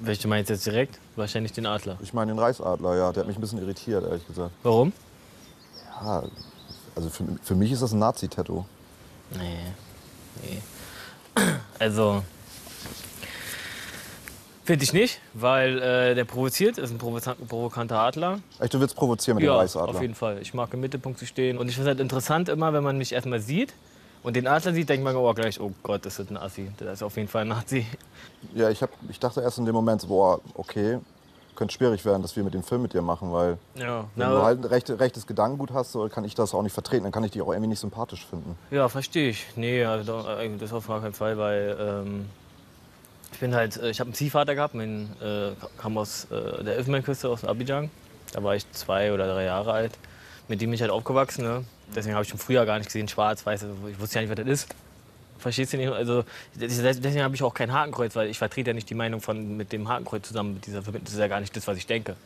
Welche 0.00 0.26
meinst 0.26 0.50
du 0.50 0.54
jetzt 0.54 0.66
direkt? 0.66 0.98
Wahrscheinlich 1.14 1.52
den 1.52 1.64
Adler. 1.64 1.96
Ich 2.02 2.12
meine 2.12 2.32
den 2.32 2.40
Reichsadler, 2.40 2.96
ja. 2.96 3.12
Der 3.12 3.20
hat 3.20 3.28
mich 3.28 3.38
ein 3.38 3.40
bisschen 3.40 3.60
irritiert, 3.60 4.02
ehrlich 4.04 4.26
gesagt. 4.26 4.50
Warum? 4.64 4.92
Ja, 6.02 6.24
also 6.96 7.08
für, 7.08 7.22
für 7.40 7.54
mich 7.54 7.70
ist 7.70 7.82
das 7.82 7.92
ein 7.92 8.00
Nazi-Tattoo. 8.00 8.64
Nee. 9.38 9.58
Nee. 10.42 10.62
Also. 11.78 12.24
Finde 14.64 14.82
ich 14.82 14.92
nicht, 14.92 15.20
weil 15.34 15.78
äh, 15.80 16.14
der 16.16 16.24
provoziert, 16.24 16.78
ist 16.78 16.90
ein 16.90 16.98
provokanter 16.98 18.00
Adler. 18.00 18.40
Echt, 18.58 18.74
du 18.74 18.80
willst 18.80 18.96
provozieren 18.96 19.36
mit 19.36 19.44
dem 19.44 19.50
Ja, 19.50 19.56
Reichsadler? 19.56 19.94
auf 19.94 20.02
jeden 20.02 20.16
Fall. 20.16 20.38
Ich 20.42 20.52
mag 20.52 20.74
im 20.74 20.80
Mittelpunkt 20.80 21.20
zu 21.20 21.26
stehen. 21.26 21.58
Und 21.58 21.68
ich 21.68 21.76
finde 21.76 21.90
es 21.90 21.94
halt 21.94 22.00
interessant 22.00 22.48
immer, 22.48 22.72
wenn 22.72 22.82
man 22.82 22.98
mich 22.98 23.12
erstmal 23.12 23.38
sieht 23.40 23.72
und 24.22 24.36
den 24.36 24.46
Adler 24.46 24.72
sieht, 24.72 24.88
denkt 24.88 25.04
man 25.04 25.16
oh, 25.16 25.32
gleich, 25.32 25.60
oh 25.60 25.72
Gott, 25.82 26.04
das 26.04 26.18
ist 26.18 26.30
ein 26.30 26.36
Assi. 26.36 26.70
Das 26.78 26.94
ist 26.94 27.02
auf 27.02 27.16
jeden 27.16 27.28
Fall 27.28 27.42
ein 27.42 27.48
Nazi. 27.48 27.86
Ja, 28.54 28.68
ich, 28.68 28.82
hab, 28.82 28.90
ich 29.08 29.18
dachte 29.18 29.40
erst 29.40 29.58
in 29.58 29.64
dem 29.64 29.74
Moment, 29.74 30.06
boah, 30.06 30.40
okay, 30.54 30.98
könnte 31.60 31.74
schwierig 31.74 32.04
werden, 32.04 32.22
dass 32.22 32.36
wir 32.36 32.42
mit 32.42 32.54
dem 32.54 32.62
Film 32.62 32.82
mit 32.82 32.94
dir 32.94 33.02
machen, 33.02 33.32
weil 33.32 33.58
Ja, 33.74 34.06
wenn 34.16 34.30
du 34.30 34.42
halt 34.42 34.60
ein 34.60 34.64
recht, 34.64 34.88
rechtes 34.90 35.26
Gedankengut 35.26 35.72
hast, 35.72 35.92
so, 35.92 36.08
kann 36.08 36.24
ich 36.24 36.34
das 36.34 36.54
auch 36.54 36.62
nicht 36.62 36.72
vertreten. 36.72 37.04
Dann 37.04 37.12
kann 37.12 37.24
ich 37.24 37.32
dich 37.32 37.42
auch 37.42 37.50
irgendwie 37.50 37.68
nicht 37.68 37.80
sympathisch 37.80 38.24
finden. 38.26 38.56
Ja, 38.70 38.88
verstehe 38.88 39.30
ich. 39.30 39.46
Nee, 39.56 39.84
also, 39.84 40.26
äh, 40.26 40.50
das 40.58 40.72
auf 40.72 40.86
gar 40.86 41.02
keinen 41.02 41.12
Fall, 41.12 41.36
weil 41.36 41.76
ähm, 41.78 42.26
ich 43.32 43.38
bin 43.40 43.54
halt, 43.54 43.76
äh, 43.76 43.90
ich 43.90 44.00
habe 44.00 44.08
einen 44.08 44.14
Ziehvater 44.14 44.54
gehabt, 44.54 44.74
mein, 44.74 45.10
äh, 45.22 45.50
kam 45.78 45.98
aus 45.98 46.28
äh, 46.30 46.64
der 46.64 46.76
Elfenbeinküste, 46.76 47.28
aus 47.28 47.44
Abidjan. 47.44 47.90
Da 48.32 48.42
war 48.42 48.54
ich 48.54 48.70
zwei 48.72 49.12
oder 49.12 49.26
drei 49.26 49.44
Jahre 49.44 49.72
alt. 49.72 49.92
Mit 50.48 50.60
dem 50.60 50.70
bin 50.70 50.74
ich 50.74 50.82
halt 50.82 50.90
aufgewachsen. 50.90 51.44
Ne? 51.44 51.64
Deswegen 51.94 52.14
habe 52.14 52.24
ich 52.24 52.30
schon 52.30 52.38
früher 52.38 52.64
gar 52.66 52.78
nicht 52.78 52.86
gesehen, 52.86 53.08
schwarz, 53.08 53.44
weiß. 53.44 53.64
Also 53.64 53.76
ich 53.88 53.98
wusste 53.98 54.16
ja 54.16 54.20
nicht, 54.22 54.30
was 54.30 54.44
das 54.44 54.46
ist. 54.46 54.74
Verstehst 55.38 55.72
du 55.72 55.78
nicht? 55.78 55.90
Also 55.90 56.24
deswegen 56.54 57.22
habe 57.22 57.34
ich 57.34 57.42
auch 57.42 57.54
kein 57.54 57.72
Hakenkreuz, 57.72 58.14
weil 58.14 58.28
ich 58.28 58.38
vertrete 58.38 58.70
ja 58.70 58.74
nicht 58.74 58.90
die 58.90 58.94
Meinung 58.94 59.20
von 59.20 59.56
mit 59.56 59.72
dem 59.72 59.88
Hakenkreuz 59.88 60.28
zusammen 60.28 60.54
mit 60.54 60.66
dieser 60.66 60.82
Verbindung. 60.82 61.06
Das 61.06 61.14
ist 61.14 61.20
ja 61.20 61.28
gar 61.28 61.40
nicht 61.40 61.56
das, 61.56 61.66
was 61.66 61.78
ich 61.78 61.86
denke. 61.86 62.16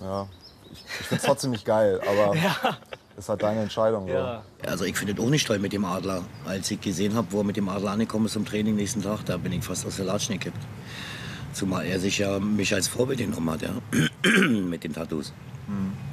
Ja, 0.00 0.26
ich, 0.72 0.84
ich 1.00 1.06
finde 1.06 1.20
es 1.20 1.26
trotzdem 1.26 1.50
nicht 1.50 1.66
geil, 1.66 2.00
aber 2.08 2.34
ist 3.18 3.28
halt 3.28 3.42
deine 3.42 3.62
Entscheidung. 3.62 4.06
So. 4.06 4.14
Ja. 4.14 4.42
Also 4.66 4.84
ich 4.84 4.96
finde 4.96 5.12
es 5.12 5.18
auch 5.18 5.28
nicht 5.28 5.46
toll 5.46 5.58
mit 5.58 5.72
dem 5.72 5.84
Adler. 5.84 6.24
Als 6.46 6.70
ich 6.70 6.80
gesehen 6.80 7.14
habe, 7.14 7.26
wo 7.30 7.38
er 7.38 7.44
mit 7.44 7.56
dem 7.56 7.68
Adler 7.68 7.90
angekommen 7.90 8.26
ist 8.26 8.32
zum 8.32 8.46
Training 8.46 8.76
nächsten 8.76 9.02
Tag, 9.02 9.24
da 9.26 9.36
bin 9.36 9.52
ich 9.52 9.64
fast 9.64 9.86
aus 9.86 9.96
der 9.96 10.06
Latschen 10.06 10.38
gekippt. 10.38 10.60
Zumal 11.52 11.84
er 11.86 11.98
sich 11.98 12.18
ja 12.18 12.38
mich 12.38 12.72
als 12.74 12.88
Vorbild 12.88 13.18
genommen 13.18 13.50
hat, 13.50 13.62
ja. 13.62 13.70
mit 14.48 14.84
den 14.84 14.92
Tattoos. 14.92 15.32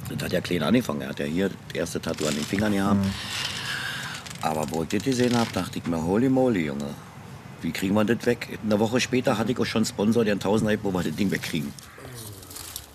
Das 0.08 0.22
hat 0.22 0.32
ja 0.32 0.40
klein 0.40 0.62
angefangen. 0.62 1.02
Er 1.02 1.08
hat 1.08 1.18
ja 1.18 1.26
hier 1.26 1.48
das 1.48 1.74
erste 1.74 2.00
Tattoo 2.00 2.26
an 2.26 2.34
den 2.34 2.44
Fingern 2.44 2.72
gehabt. 2.72 3.04
Aber 4.42 4.70
wo 4.70 4.82
ich 4.82 4.88
das 4.88 5.02
gesehen 5.02 5.36
habe, 5.36 5.50
dachte 5.52 5.78
ich 5.78 5.86
mir, 5.86 6.02
holy 6.02 6.28
moly, 6.28 6.66
Junge. 6.66 6.94
Wie 7.62 7.72
kriegen 7.72 7.94
wir 7.94 8.04
das 8.04 8.24
weg? 8.26 8.58
Eine 8.62 8.78
Woche 8.78 9.00
später 9.00 9.38
hatte 9.38 9.52
ich 9.52 9.58
auch 9.58 9.64
schon 9.64 9.80
einen 9.80 9.86
Sponsor, 9.86 10.24
der 10.24 10.32
einen 10.32 10.40
Tausender 10.40 10.72
gibt, 10.72 10.84
wo 10.84 10.92
wir 10.92 11.02
das 11.02 11.16
Ding 11.16 11.30
wegkriegen. 11.30 11.72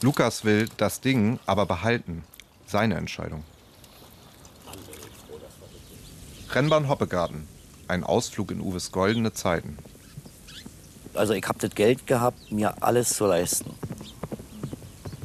Lukas 0.02 0.46
will 0.46 0.70
das 0.78 1.02
Ding 1.02 1.40
aber 1.46 1.66
behalten. 1.66 2.24
Seine 2.66 2.96
Entscheidung. 2.96 3.44
Rennbahn 6.54 6.88
Hoppegarten. 6.88 7.48
Ein 7.88 8.04
Ausflug 8.04 8.52
in 8.52 8.62
Uwes 8.62 8.92
goldene 8.92 9.34
Zeiten. 9.34 9.78
Also 11.14 11.34
ich 11.34 11.46
habe 11.46 11.60
das 11.60 11.72
Geld 11.76 12.08
gehabt, 12.08 12.52
mir 12.52 12.82
alles 12.82 13.10
zu 13.10 13.26
leisten. 13.26 13.72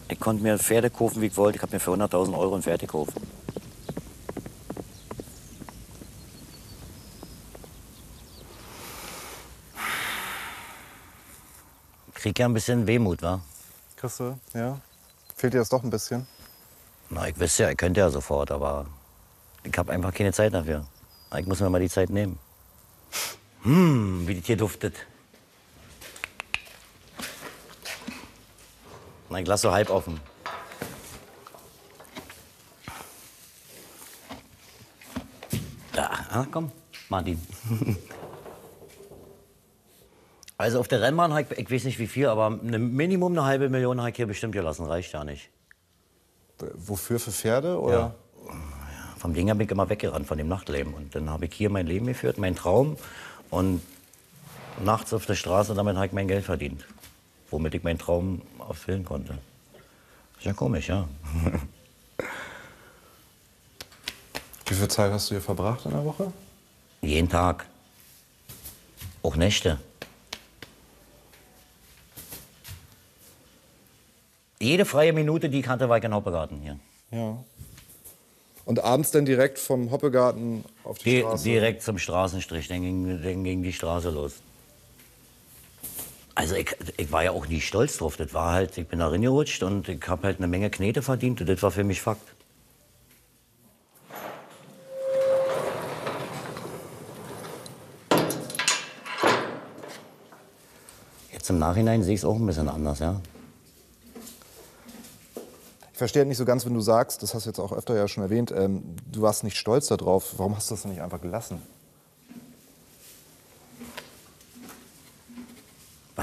Ich 0.08 0.20
konnte 0.20 0.42
mir 0.42 0.58
Pferde 0.58 0.90
kaufen, 0.90 1.20
wie 1.20 1.26
ich 1.26 1.36
wollte. 1.36 1.56
Ich 1.56 1.62
habe 1.62 1.72
mir 1.72 1.80
für 1.80 1.90
100.000 1.90 2.38
Euro 2.38 2.54
ein 2.54 2.62
Pferd 2.62 2.80
gekauft. 2.80 3.12
Ich 12.08 12.22
krieg 12.22 12.38
ja 12.38 12.46
ein 12.46 12.54
bisschen 12.54 12.86
Wehmut, 12.86 13.22
wa? 13.22 13.40
Christe, 13.96 14.38
ja? 14.52 14.80
Fehlt 15.36 15.54
dir 15.54 15.58
das 15.58 15.68
doch 15.68 15.82
ein 15.82 15.90
bisschen? 15.90 16.26
Na, 17.10 17.28
ich 17.28 17.38
wüsste 17.38 17.64
ja, 17.64 17.70
ich 17.70 17.76
könnte 17.76 18.00
ja 18.00 18.10
sofort, 18.10 18.50
aber 18.50 18.86
ich 19.62 19.76
habe 19.76 19.92
einfach 19.92 20.12
keine 20.12 20.32
Zeit 20.32 20.54
dafür. 20.54 20.86
Ich 21.38 21.46
muss 21.46 21.60
mir 21.60 21.70
mal 21.70 21.80
die 21.80 21.88
Zeit 21.88 22.10
nehmen. 22.10 22.38
Hm, 23.62 24.26
wie 24.26 24.36
das 24.36 24.46
hier 24.46 24.56
duftet. 24.56 24.94
Ich 29.38 29.46
lass 29.46 29.62
so 29.62 29.72
halb 29.72 29.90
offen. 29.90 30.20
Da, 35.92 36.10
ah, 36.30 36.46
komm, 36.50 36.72
Martin. 37.08 37.40
Also 40.58 40.80
auf 40.80 40.88
der 40.88 41.02
Rennbahn, 41.02 41.34
hab 41.34 41.52
ich, 41.52 41.58
ich 41.58 41.70
weiß 41.70 41.84
nicht 41.84 41.98
wie 41.98 42.06
viel, 42.06 42.28
aber 42.28 42.46
eine 42.46 42.78
Minimum 42.78 43.32
eine 43.32 43.44
halbe 43.44 43.68
Million 43.68 44.00
habe 44.00 44.10
ich 44.10 44.16
hier 44.16 44.26
bestimmt 44.26 44.54
gelassen. 44.54 44.86
Reicht 44.86 45.12
ja 45.12 45.22
nicht. 45.22 45.50
Wofür? 46.74 47.20
Für 47.20 47.30
Pferde? 47.30 47.78
Oder? 47.78 47.92
Ja. 47.94 48.14
Vom 49.18 49.34
Ding 49.34 49.48
bin 49.48 49.60
ich 49.60 49.70
immer 49.70 49.88
weggerannt 49.88 50.26
von 50.26 50.38
dem 50.38 50.48
Nachtleben. 50.48 50.94
Und 50.94 51.14
dann 51.14 51.28
habe 51.28 51.44
ich 51.46 51.54
hier 51.54 51.68
mein 51.68 51.86
Leben 51.86 52.06
geführt, 52.06 52.38
meinen 52.38 52.56
Traum. 52.56 52.96
Und 53.50 53.82
nachts 54.82 55.12
auf 55.12 55.26
der 55.26 55.34
Straße, 55.34 55.74
damit 55.74 55.96
habe 55.96 56.06
ich 56.06 56.12
mein 56.12 56.28
Geld 56.28 56.44
verdient. 56.44 56.86
Womit 57.50 57.74
ich 57.74 57.82
meinen 57.82 57.98
Traum 57.98 58.40
erfüllen 58.68 59.04
konnte. 59.04 59.38
Ist 60.38 60.44
ja 60.44 60.52
komisch, 60.52 60.88
ja. 60.88 61.08
Wie 64.66 64.74
viel 64.74 64.88
Zeit 64.88 65.12
hast 65.12 65.30
du 65.30 65.34
hier 65.34 65.42
verbracht 65.42 65.84
in 65.84 65.92
der 65.92 66.04
Woche? 66.04 66.32
Jeden 67.00 67.28
Tag. 67.28 67.66
Auch 69.22 69.36
Nächte. 69.36 69.78
Jede 74.58 74.84
freie 74.84 75.12
Minute, 75.12 75.48
die 75.48 75.60
ich 75.60 75.68
hatte, 75.68 75.88
war 75.88 75.98
ich 75.98 76.04
in 76.04 76.14
Hoppegarten 76.14 76.60
hier. 76.60 76.78
Ja. 77.10 77.36
Und 78.64 78.82
abends 78.82 79.12
dann 79.12 79.24
direkt 79.24 79.58
vom 79.58 79.90
Hoppegarten 79.92 80.64
auf 80.82 80.98
die 80.98 81.04
Di 81.04 81.20
Straße? 81.20 81.44
direkt 81.44 81.82
zum 81.82 81.98
Straßenstrich, 81.98 82.66
dann 82.66 82.82
ging, 82.82 83.22
dann 83.22 83.44
ging 83.44 83.62
die 83.62 83.72
Straße 83.72 84.10
los. 84.10 84.32
Also 86.36 86.54
ich, 86.54 86.76
ich 86.98 87.10
war 87.10 87.24
ja 87.24 87.30
auch 87.30 87.48
nie 87.48 87.62
stolz 87.62 87.96
drauf. 87.96 88.18
Das 88.18 88.34
war 88.34 88.52
halt, 88.52 88.76
ich 88.76 88.86
bin 88.86 88.98
da 88.98 89.08
reingerutscht 89.08 89.62
und 89.62 89.88
ich 89.88 90.06
habe 90.06 90.24
halt 90.24 90.36
eine 90.36 90.46
Menge 90.46 90.68
Knete 90.68 91.00
verdient 91.00 91.40
und 91.40 91.48
das 91.48 91.62
war 91.62 91.70
für 91.70 91.82
mich 91.82 92.02
Fakt. 92.02 92.20
Jetzt 101.32 101.48
im 101.48 101.58
Nachhinein 101.58 102.02
sehe 102.02 102.12
ich 102.12 102.20
es 102.20 102.24
auch 102.26 102.36
ein 102.36 102.44
bisschen 102.44 102.68
anders, 102.68 102.98
ja. 102.98 103.18
Ich 105.92 105.98
verstehe 105.98 106.26
nicht 106.26 106.36
so 106.36 106.44
ganz, 106.44 106.66
wenn 106.66 106.74
du 106.74 106.82
sagst, 106.82 107.22
das 107.22 107.32
hast 107.32 107.46
du 107.46 107.50
jetzt 107.50 107.58
auch 107.58 107.72
öfter 107.72 107.96
ja 107.96 108.06
schon 108.08 108.22
erwähnt, 108.22 108.52
ähm, 108.54 108.82
du 109.10 109.22
warst 109.22 109.42
nicht 109.42 109.56
stolz 109.56 109.86
darauf. 109.86 110.34
Warum 110.36 110.54
hast 110.54 110.68
du 110.68 110.74
das 110.74 110.82
denn 110.82 110.90
nicht 110.90 111.00
einfach 111.00 111.22
gelassen? 111.22 111.62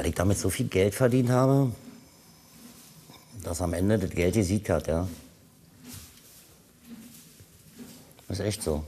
Weil 0.03 0.09
ich 0.09 0.15
damit 0.15 0.37
so 0.37 0.49
viel 0.49 0.67
Geld 0.67 0.93
verdient 0.93 1.29
habe, 1.29 1.71
dass 3.41 3.61
am 3.61 3.71
Ende 3.71 3.97
das 3.97 4.09
Geld 4.09 4.33
gesiegt 4.33 4.67
hat, 4.67 4.85
ja. 4.87 5.07
Das 8.27 8.39
ist 8.39 8.45
echt 8.45 8.63
so. 8.63 8.83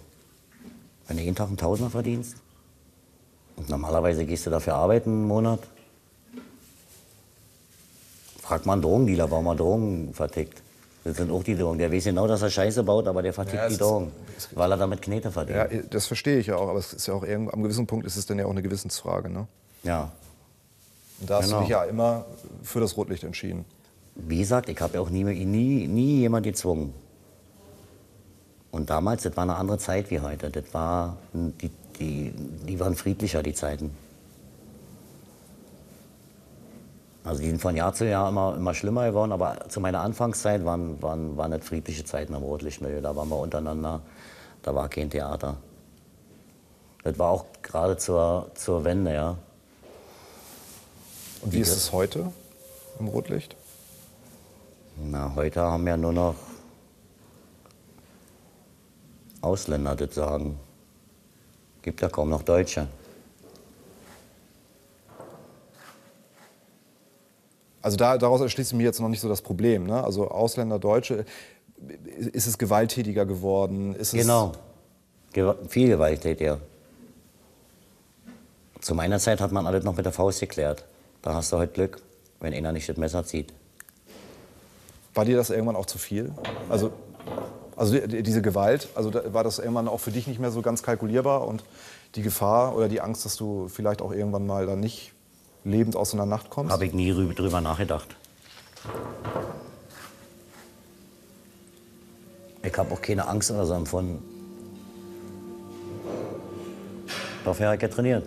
Wenn 1.07 1.15
du 1.15 1.23
jeden 1.23 1.35
Tag 1.37 1.47
einen 1.47 1.55
Tausender 1.55 1.89
verdienst 1.89 2.35
und 3.55 3.69
normalerweise 3.69 4.25
gehst 4.25 4.45
du 4.45 4.49
dafür 4.49 4.73
arbeiten 4.73 5.09
einen 5.11 5.27
Monat, 5.29 5.61
fragt 8.41 8.65
man 8.65 8.73
einen 8.73 8.81
Drogendealer, 8.81 9.31
warum 9.31 9.45
er 9.47 9.55
Drogen 9.55 10.13
vertickt. 10.13 10.61
Das 11.05 11.15
sind 11.15 11.31
auch 11.31 11.43
die 11.43 11.55
Drogen. 11.55 11.77
Der 11.79 11.93
weiß 11.93 12.03
genau, 12.03 12.27
dass 12.27 12.41
er 12.41 12.49
Scheiße 12.49 12.83
baut, 12.83 13.07
aber 13.07 13.21
der 13.21 13.31
vertickt 13.31 13.55
Ja, 13.55 13.67
die 13.67 13.73
ist- 13.75 13.79
Drogen, 13.81 14.11
weil 14.53 14.69
er 14.69 14.75
damit 14.77 15.01
Knete 15.01 15.31
verdient. 15.31 15.71
Ja, 15.71 15.81
das 15.91 16.07
verstehe 16.07 16.39
ich 16.39 16.47
ja 16.47 16.57
auch, 16.57 16.67
aber 16.67 16.79
es 16.79 16.91
ist 16.91 17.07
ja 17.07 17.13
auch 17.13 17.23
irgendwo, 17.23 17.51
am 17.53 17.63
gewissen 17.63 17.87
Punkt 17.87 18.05
ist 18.05 18.17
es 18.17 18.25
dann 18.25 18.37
ja 18.37 18.45
auch 18.47 18.51
eine 18.51 18.61
Gewissensfrage. 18.61 19.29
Ne? 19.29 19.47
ja. 19.83 20.11
Und 21.19 21.29
da 21.29 21.37
hast 21.37 21.45
Genau. 21.45 21.57
du 21.57 21.63
dich 21.63 21.71
ja 21.71 21.83
immer 21.85 22.25
für 22.63 22.79
das 22.79 22.97
Rotlicht 22.97 23.23
entschieden. 23.23 23.65
Wie 24.15 24.39
gesagt, 24.39 24.69
ich 24.69 24.79
habe 24.79 24.95
ja 24.95 25.01
auch 25.01 25.09
nie, 25.09 25.23
nie, 25.23 25.87
nie 25.87 26.19
jemand 26.19 26.45
gezwungen. 26.45 26.93
Und 28.71 28.89
damals, 28.89 29.23
das 29.23 29.35
war 29.37 29.43
eine 29.43 29.55
andere 29.55 29.77
Zeit 29.77 30.11
wie 30.11 30.19
heute. 30.19 30.49
Das 30.49 30.73
war, 30.73 31.17
die, 31.33 31.71
die, 31.99 32.31
die 32.67 32.79
waren 32.79 32.95
friedlicher, 32.95 33.41
die 33.41 33.53
Zeiten. 33.53 33.91
Also 37.23 37.41
die 37.41 37.49
sind 37.49 37.61
von 37.61 37.75
Jahr 37.75 37.93
zu 37.93 38.07
Jahr 38.07 38.29
immer, 38.29 38.55
immer 38.55 38.73
schlimmer 38.73 39.07
geworden, 39.07 39.31
aber 39.31 39.67
zu 39.69 39.79
meiner 39.79 40.01
Anfangszeit 40.01 40.63
waren, 40.63 41.01
waren, 41.01 41.35
waren 41.37 41.51
das 41.51 41.65
friedliche 41.65 42.05
Zeiten 42.05 42.35
am 42.35 42.43
Rotlichtmilieu. 42.43 43.01
Da 43.01 43.15
waren 43.15 43.29
wir 43.29 43.39
untereinander, 43.39 44.01
da 44.61 44.75
war 44.75 44.89
kein 44.89 45.09
Theater. 45.09 45.57
Das 47.03 47.17
war 47.17 47.31
auch 47.31 47.45
gerade 47.63 47.97
zur, 47.97 48.51
zur 48.53 48.83
Wende, 48.83 49.13
ja. 49.13 49.37
Und 51.45 51.53
wie 51.53 51.59
ist 51.59 51.77
es 51.77 51.91
heute 51.91 52.31
im 52.99 53.07
Rotlicht? 53.07 53.55
Na, 54.97 55.31
heute 55.35 55.61
haben 55.61 55.85
ja 55.85 55.95
nur 55.95 56.11
noch 56.11 56.35
Ausländer 59.41 59.95
das 59.95 60.15
sagen. 60.15 60.57
Gibt 61.83 62.01
ja 62.01 62.09
kaum 62.09 62.31
noch 62.31 62.41
Deutsche. 62.41 62.87
Also 67.83 67.95
da, 67.95 68.17
daraus 68.17 68.41
erschließt 68.41 68.73
mir 68.73 68.85
jetzt 68.85 68.99
noch 68.99 69.09
nicht 69.09 69.21
so 69.21 69.29
das 69.29 69.43
Problem. 69.43 69.85
Ne? 69.85 70.03
Also 70.03 70.27
Ausländer, 70.31 70.79
Deutsche, 70.79 71.25
ist 72.31 72.47
es 72.47 72.57
gewalttätiger 72.57 73.27
geworden? 73.27 73.93
Ist 73.93 74.13
Genau. 74.13 74.53
Gew 75.31 75.53
viel 75.69 75.89
gewalttätiger. 75.89 76.59
Zu 78.81 78.95
meiner 78.95 79.19
Zeit 79.19 79.41
hat 79.41 79.51
man 79.51 79.67
alles 79.67 79.83
noch 79.83 79.95
mit 79.95 80.05
der 80.05 80.13
Faust 80.13 80.39
geklärt. 80.39 80.85
Da 81.25 81.33
hast 81.33 81.51
du 81.51 81.57
heute 81.57 81.73
Glück, 81.73 81.97
wenn 82.39 82.53
einer 82.53 82.71
nicht 82.71 82.87
das 82.87 82.97
Messer 82.97 83.25
zieht. 83.25 83.51
War 85.15 85.25
dir 85.25 85.35
das 85.37 85.49
irgendwann 85.49 85.75
auch 85.75 85.87
zu 85.87 85.97
viel? 85.97 86.31
Also, 86.69 86.91
also 87.75 87.97
die- 87.97 88.21
diese 88.21 88.43
Gewalt, 88.43 88.89
also 88.93 89.11
war 89.33 89.43
das 89.43 89.57
irgendwann 89.57 89.87
auch 89.87 89.99
für 89.99 90.11
dich 90.11 90.27
nicht 90.27 90.39
mehr 90.39 90.51
so 90.51 90.61
ganz 90.61 90.83
kalkulierbar 90.83 91.47
und 91.47 91.63
die 92.13 92.21
Gefahr 92.21 92.75
oder 92.77 92.87
die 92.87 93.01
Angst, 93.01 93.25
dass 93.25 93.37
du 93.37 93.67
vielleicht 93.69 94.03
auch 94.03 94.11
irgendwann 94.11 94.45
mal 94.45 94.67
dann 94.67 94.79
nicht 94.79 95.13
lebend 95.63 95.95
aus 95.95 96.13
einer 96.13 96.27
Nacht 96.27 96.51
kommst? 96.51 96.71
Habe 96.71 96.85
ich 96.85 96.93
nie 96.93 97.11
rü- 97.11 97.33
drüber 97.33 97.59
nachgedacht. 97.59 98.15
Ich 102.61 102.77
habe 102.77 102.93
auch 102.93 103.01
keine 103.01 103.27
Angst 103.27 103.49
oder 103.49 103.65
so 103.65 103.73
empfunden. 103.73 104.23
Dafür 107.43 107.65
habe 107.65 107.75
ich 107.77 107.81
ja 107.81 107.87
trainiert. 107.87 108.25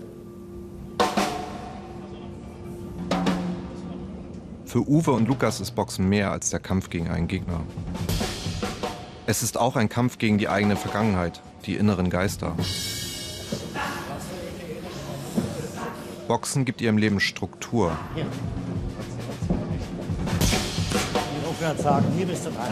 Für 4.69 4.87
Uwe 4.87 5.13
und 5.13 5.27
Lukas 5.29 5.61
ist 5.63 5.71
Boxen 5.71 6.11
mehr 6.11 6.31
als 6.31 6.51
der 6.51 6.61
Kampf 6.61 6.91
gegen 6.91 7.09
einen 7.09 7.27
Gegner. 7.27 7.63
Es 9.25 9.43
ist 9.43 9.57
auch 9.57 9.77
ein 9.77 9.89
Kampf 9.89 10.19
gegen 10.19 10.37
die 10.37 10.51
eigene 10.51 10.77
Vergangenheit, 10.77 11.41
die 11.65 11.77
inneren 11.77 12.11
Geister. 12.11 12.55
Boxen 16.29 16.67
gibt 16.67 16.83
ihrem 16.83 16.99
Leben 16.99 17.19
Struktur. 17.19 17.97
Rückwärts 21.49 21.83
sagen, 21.83 22.05
hier 22.15 22.27
bist 22.27 22.45
du 22.45 22.51
dran. 22.51 22.69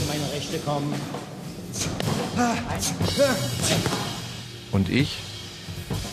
In 0.00 0.06
meine 0.06 0.32
Rechte 0.34 0.58
kommen. 0.58 0.94
Und 4.70 4.88
ich? 4.88 5.18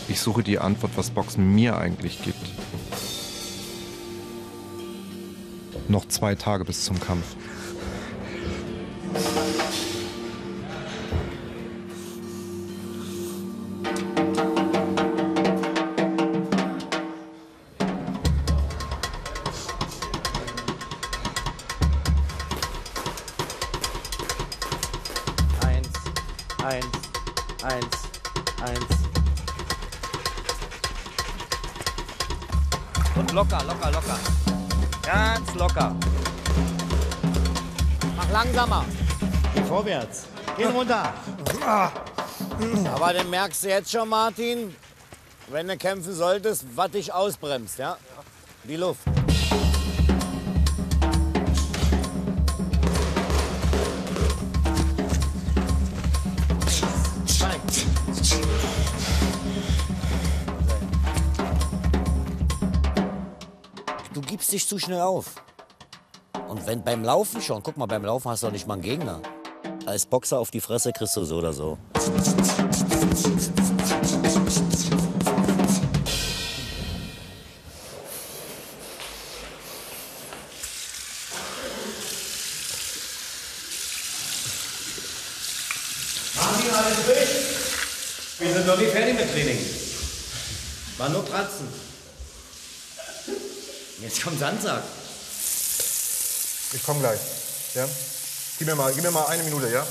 Ich 0.08 0.20
suche 0.20 0.42
die 0.42 0.58
Antwort, 0.58 0.94
was 0.96 1.12
Boxen 1.12 1.54
mir 1.54 1.78
eigentlich 1.78 2.24
gibt. 2.24 2.35
Noch 5.88 6.08
zwei 6.08 6.36
Tage 6.36 6.66
bis 6.66 6.84
zum 6.84 7.00
Kampf. 7.00 7.36
Eins, 25.62 25.90
eins, 26.64 26.86
eins, 27.64 27.86
eins. 28.62 28.80
Und 33.16 33.32
locker, 33.32 33.64
locker, 33.66 33.92
locker. 33.92 34.55
Ganz 35.06 35.54
locker. 35.54 35.96
Mach 38.18 38.32
langsamer. 38.32 38.86
Geh 39.54 39.62
vorwärts. 39.64 40.26
Geh 40.58 40.66
runter. 40.66 41.14
Aber 42.94 43.14
dann 43.14 43.30
merkst 43.30 43.64
du 43.64 43.70
jetzt 43.70 43.92
schon, 43.92 44.10
Martin, 44.10 44.76
wenn 45.48 45.68
du 45.68 45.78
kämpfen 45.78 46.14
solltest, 46.14 46.66
was 46.76 46.92
dich 46.92 47.14
ausbremst, 47.14 47.78
ja? 47.78 47.98
Die 48.64 48.78
Luft. 48.78 49.04
sich 64.56 64.68
zu 64.68 64.80
schnell 64.80 65.02
auf. 65.02 65.26
Und 66.48 66.66
wenn 66.66 66.82
beim 66.82 67.04
Laufen 67.04 67.42
schon, 67.42 67.62
guck 67.62 67.76
mal, 67.76 67.88
beim 67.88 68.06
Laufen 68.06 68.30
hast 68.32 68.44
du 68.44 68.48
doch 68.48 68.54
nicht 68.54 68.68
mal 68.68 68.76
einen 68.76 68.84
Gegner. 68.84 69.22
Als 69.86 70.06
Boxer 70.06 70.40
auf 70.40 70.50
die 70.50 70.62
Fresse 70.62 70.94
kriegst 70.94 71.18
du 71.18 71.26
so 71.26 71.38
oder 71.38 71.52
so. 71.52 71.78
Wir 88.40 88.54
sind 88.54 88.68
noch 88.68 88.78
nicht 88.78 88.92
fertig 88.92 89.16
mit 89.16 89.32
Training. 89.32 89.60
War 90.98 91.10
nur 91.10 91.26
Pratzen. 91.26 91.95
Jetzt 94.02 94.24
kommt 94.24 94.40
Sandsack. 94.40 94.84
Ich 96.74 96.84
komme 96.84 97.00
gleich. 97.00 97.20
Ja? 97.74 97.88
Gib 98.58 98.68
mir 98.68 98.76
mal, 98.76 98.94
gib 98.94 99.04
mir 99.04 99.12
mal 99.12 99.26
eine 99.28 99.44
Minute, 99.44 99.70
ja? 99.70 99.86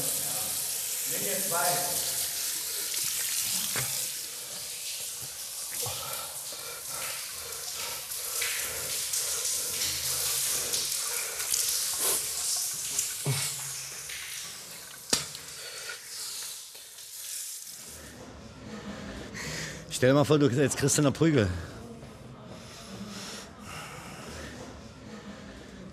Stell 19.91 20.11
dir 20.11 20.15
mal 20.15 20.25
vor, 20.25 20.39
du 20.39 20.49
jetzt 20.49 20.77
kriegst 20.77 20.99
du 20.99 21.03
eine 21.03 21.13
Prügel. 21.13 21.49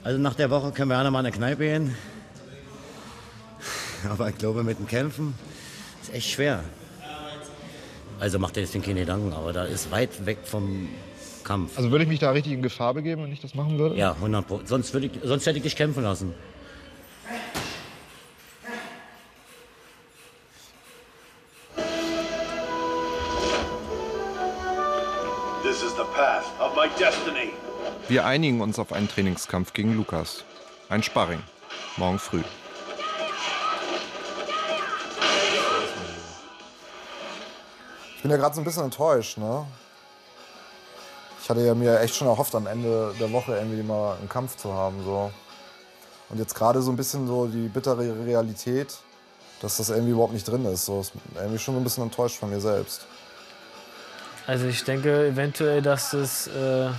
Also 0.04 0.18
nach 0.18 0.34
der 0.34 0.50
Woche 0.50 0.72
können 0.72 0.90
wir 0.90 0.98
alle 0.98 1.12
mal 1.12 1.20
in 1.20 1.28
eine 1.28 1.36
Kneipe 1.36 1.64
gehen. 1.64 1.96
Aber 4.10 4.30
ich 4.30 4.38
glaube, 4.38 4.64
mit 4.64 4.80
dem 4.80 4.88
Kämpfen 4.88 5.36
ist 6.02 6.14
echt 6.14 6.32
schwer. 6.32 6.64
Also 8.20 8.40
macht 8.40 8.56
dir 8.56 8.62
deswegen 8.62 8.84
keine 8.84 9.02
Gedanken, 9.02 9.34
aber 9.34 9.54
da 9.54 9.66
ist 9.66 9.92
weit 9.92 10.26
weg 10.26 10.40
vom 10.44 10.90
Kampf. 11.44 11.78
Also 11.78 11.92
würde 11.92 12.04
ich 12.04 12.10
mich 12.10 12.20
da 12.20 12.32
richtig 12.32 12.54
in 12.54 12.64
Gefahr 12.64 12.96
begeben, 12.96 13.24
wenn 13.24 13.32
ich 13.32 13.42
das 13.42 13.54
machen 13.54 13.78
würde? 13.78 13.96
Ja, 13.96 14.14
100 14.14 14.48
Pro. 14.48 14.62
Sonst, 14.66 14.94
würde 14.94 15.08
ich, 15.08 15.12
sonst 15.24 15.46
hätte 15.46 15.58
ich 15.58 15.64
dich 15.64 15.76
kämpfen 15.76 16.04
lassen. 16.04 16.34
This 25.64 25.84
is 25.84 25.96
the 25.96 26.06
path 26.16 26.46
of 26.60 26.76
my 26.76 26.88
destiny. 27.00 27.54
Wir 28.12 28.26
einigen 28.26 28.60
uns 28.60 28.78
auf 28.78 28.92
einen 28.92 29.08
Trainingskampf 29.08 29.72
gegen 29.72 29.96
Lukas. 29.96 30.44
Ein 30.90 31.02
Sparring. 31.02 31.42
Morgen 31.96 32.20
früh. 32.20 32.44
Ich 38.18 38.22
bin 38.22 38.30
ja 38.30 38.36
gerade 38.36 38.54
so 38.54 38.60
ein 38.60 38.66
bisschen 38.66 38.84
enttäuscht, 38.84 39.38
ne? 39.38 39.66
Ich 41.42 41.50
hatte 41.50 41.62
ja 41.62 41.74
mir 41.74 42.02
echt 42.02 42.14
schon 42.14 42.28
erhofft, 42.28 42.54
am 42.54 42.68
Ende 42.68 43.16
der 43.18 43.32
Woche 43.32 43.56
irgendwie 43.56 43.82
mal 43.82 44.18
einen 44.18 44.28
Kampf 44.28 44.58
zu 44.58 44.74
haben, 44.74 45.02
so. 45.06 45.32
Und 46.28 46.38
jetzt 46.38 46.54
gerade 46.54 46.82
so 46.82 46.92
ein 46.92 46.98
bisschen 46.98 47.28
so 47.28 47.48
die 47.48 47.70
bittere 47.70 48.26
Realität, 48.26 48.94
dass 49.62 49.78
das 49.78 49.90
irgendwie 49.90 50.12
überhaupt 50.12 50.34
nicht 50.34 50.46
drin 50.50 50.66
ist. 50.66 50.84
So 50.84 51.00
ist 51.00 51.14
irgendwie 51.34 51.60
schon 51.60 51.76
so 51.76 51.80
ein 51.80 51.86
bisschen 51.86 52.04
enttäuscht 52.04 52.36
von 52.36 52.50
mir 52.50 52.60
selbst. 52.60 53.06
Also 54.48 54.66
ich 54.66 54.84
denke 54.84 55.28
eventuell, 55.28 55.82
dass 55.82 56.12
es, 56.12 56.48
äh, 56.48 56.90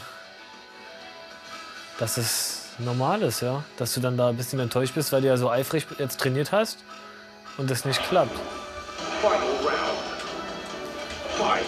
dass 1.99 2.17
es 2.17 2.63
normal 2.79 3.23
ist, 3.23 3.41
ja. 3.41 3.63
Dass 3.77 3.95
du 3.95 4.01
dann 4.01 4.17
da 4.17 4.29
ein 4.29 4.37
bisschen 4.37 4.61
enttäuscht 4.61 4.95
bist, 4.95 5.13
weil 5.13 5.23
du 5.23 5.29
ja 5.29 5.37
so 5.37 5.51
eifrig 5.51 5.87
jetzt 5.99 6.21
trainiert 6.21 6.53
hast 6.53 6.79
und 7.59 7.71
das 7.71 7.85
nicht 7.85 8.03
klappt. 8.09 8.37
Final 9.21 9.39
round. 9.39 10.23
Fight. 11.39 11.65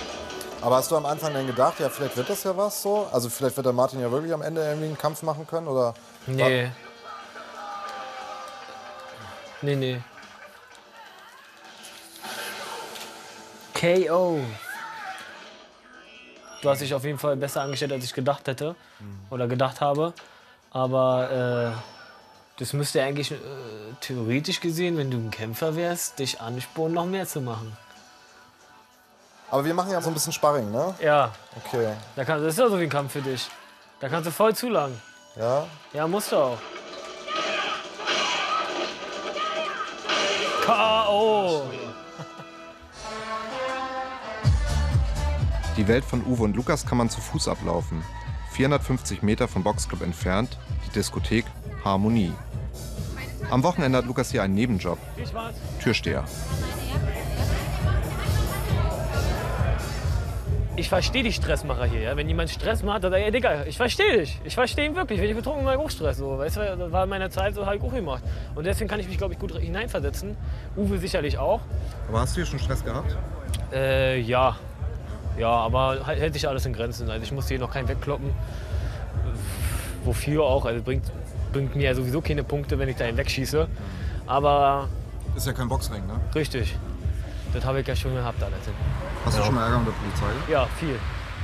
Aber 0.60 0.76
hast 0.76 0.90
du 0.90 0.96
am 0.96 1.06
Anfang 1.06 1.34
dann 1.34 1.46
gedacht, 1.46 1.78
ja, 1.78 1.88
vielleicht 1.90 2.16
wird 2.16 2.30
das 2.30 2.44
ja 2.44 2.56
was 2.56 2.80
so? 2.80 3.08
Also 3.12 3.28
vielleicht 3.28 3.56
wird 3.56 3.66
der 3.66 3.74
Martin 3.74 4.00
ja 4.00 4.10
wirklich 4.10 4.32
am 4.32 4.42
Ende 4.42 4.62
irgendwie 4.62 4.87
einen 4.87 4.98
Kampf 4.98 5.22
machen 5.22 5.46
können? 5.46 5.68
Oder 5.68 5.94
Nee. 6.26 6.70
Nee, 9.60 9.76
nee. 9.76 10.00
KO. 13.74 14.40
Du 16.64 16.70
hast 16.70 16.81
dich 16.81 16.94
auf 16.94 17.05
jeden 17.05 17.18
Fall 17.18 17.37
besser 17.37 17.61
angestellt, 17.61 17.92
als 17.92 18.05
ich 18.05 18.14
gedacht 18.14 18.48
hätte 18.48 18.74
oder 19.29 19.46
gedacht 19.46 19.83
habe. 19.83 20.14
Aber 20.70 21.74
äh, 21.77 22.59
das 22.59 22.72
müsste 22.72 23.03
eigentlich 23.03 23.33
äh, 23.33 23.37
theoretisch 24.00 24.61
gesehen, 24.61 24.96
wenn 24.96 25.11
du 25.11 25.18
ein 25.18 25.31
Kämpfer 25.31 25.77
wärst, 25.77 26.18
dich 26.18 26.40
anspornen, 26.40 26.94
noch 26.94 27.05
mehr 27.05 27.27
zu 27.27 27.42
machen. 27.42 27.77
Aber 29.50 29.62
wir 29.66 29.74
machen 29.74 29.90
ja 29.92 30.00
so 30.00 30.09
ein 30.09 30.14
bisschen 30.14 30.33
Sparring, 30.33 30.72
ne? 30.72 30.94
Ja, 31.00 31.33
Okay. 31.66 31.92
da 32.16 32.24
kann, 32.24 32.42
das 32.42 32.55
ist 32.55 32.59
ja 32.59 32.68
so 32.70 32.79
wie 32.81 32.85
ein 32.85 32.88
Kampf 32.88 33.12
für 33.12 33.20
dich. 33.20 33.46
Da 34.00 34.09
kannst 34.09 34.27
du 34.27 34.31
voll 34.33 34.55
zulangen. 34.57 34.98
Ja? 35.37 35.66
Ja, 35.92 36.09
musst 36.09 36.33
du 36.33 36.37
auch. 36.37 36.59
K.O. 40.64 41.64
Die 45.76 45.88
Welt 45.88 46.04
von 46.04 46.24
Uwe 46.24 46.44
und 46.44 46.54
Lukas 46.54 46.87
kann 46.87 46.98
man 46.98 47.10
zu 47.10 47.20
Fuß 47.20 47.48
ablaufen. 47.48 48.00
450 48.52 49.22
Meter 49.22 49.48
vom 49.48 49.64
Boxclub 49.64 50.02
entfernt, 50.02 50.56
die 50.87 50.92
Diskothek 50.92 51.44
Harmonie. 51.84 52.32
Am 53.50 53.64
Wochenende 53.64 53.98
hat 53.98 54.06
Lukas 54.06 54.30
hier 54.30 54.44
einen 54.44 54.54
Nebenjob. 54.54 54.98
Türsteher. 55.82 56.24
Ich 60.76 60.88
verstehe 60.88 61.24
die 61.24 61.32
Stressmacher 61.32 61.87
hier. 61.87 62.00
Ja? 62.00 62.16
Wenn 62.16 62.28
jemand 62.28 62.50
Stress 62.50 62.82
macht, 62.84 63.02
dann 63.04 63.10
sag 63.10 63.18
ich, 63.18 63.26
ey, 63.26 63.32
Digga, 63.32 63.64
ich 63.64 63.76
verstehe 63.76 64.18
dich. 64.18 64.40
Ich 64.44 64.54
verstehe 64.54 64.87
ihn 64.87 64.94
wirklich. 64.94 65.20
Wenn 65.20 65.30
ich 65.30 65.37
betrunken 65.37 65.64
bin, 65.64 65.74
auch 65.76 65.90
Stress. 65.90 66.18
So. 66.18 66.38
Weißt 66.38 66.56
du, 66.56 66.76
das 66.76 66.92
war 66.92 67.04
in 67.04 67.10
meiner 67.10 67.30
Zeit 67.30 67.54
so, 67.54 67.66
habe 67.66 67.76
ich 67.76 67.82
auch 67.82 67.92
gemacht. 67.92 68.22
Und 68.54 68.64
deswegen 68.64 68.88
kann 68.88 69.00
ich 69.00 69.08
mich, 69.08 69.18
glaube 69.18 69.34
ich, 69.34 69.40
gut 69.40 69.56
hineinversetzen. 69.56 70.37
Uwe 70.76 70.98
sicherlich 70.98 71.38
auch. 71.38 71.60
Aber 72.08 72.20
hast 72.20 72.37
du 72.37 72.40
hier 72.40 72.46
schon 72.46 72.58
Stress 72.58 72.84
gehabt? 72.84 73.16
Äh, 73.72 74.20
ja. 74.20 74.56
Ja, 75.38 75.48
aber 75.50 75.98
halt- 76.06 76.20
hält 76.20 76.34
sich 76.34 76.46
alles 76.48 76.64
in 76.66 76.72
Grenzen. 76.72 77.10
Also 77.10 77.22
ich 77.22 77.32
muss 77.32 77.48
hier 77.48 77.58
noch 77.58 77.72
keinen 77.72 77.88
wegkloppen. 77.88 78.30
Wofür 80.04 80.44
auch? 80.44 80.64
Also 80.66 80.82
bringt, 80.82 81.04
bringt 81.52 81.74
mir 81.76 81.84
ja 81.84 81.94
sowieso 81.94 82.20
keine 82.20 82.44
Punkte, 82.44 82.78
wenn 82.78 82.88
ich 82.88 82.96
da 82.96 83.04
einen 83.04 83.16
wegschieße. 83.16 83.66
Aber 84.26 84.88
Ist 85.36 85.46
ja 85.46 85.52
kein 85.52 85.68
Boxring, 85.68 86.06
ne? 86.06 86.14
richtig. 86.34 86.76
Das 87.52 87.64
habe 87.64 87.80
ich 87.80 87.86
ja 87.86 87.94
schon 87.94 88.14
gehabt 88.14 88.42
alles. 88.42 88.54
Hast 89.24 89.38
du 89.38 89.42
schon 89.42 89.54
mal 89.54 89.64
Ärger 89.64 89.78
mit 89.78 89.88
der 89.88 89.92
Polizei? 89.92 90.52
Ja, 90.52 90.66
viel. 90.78 90.98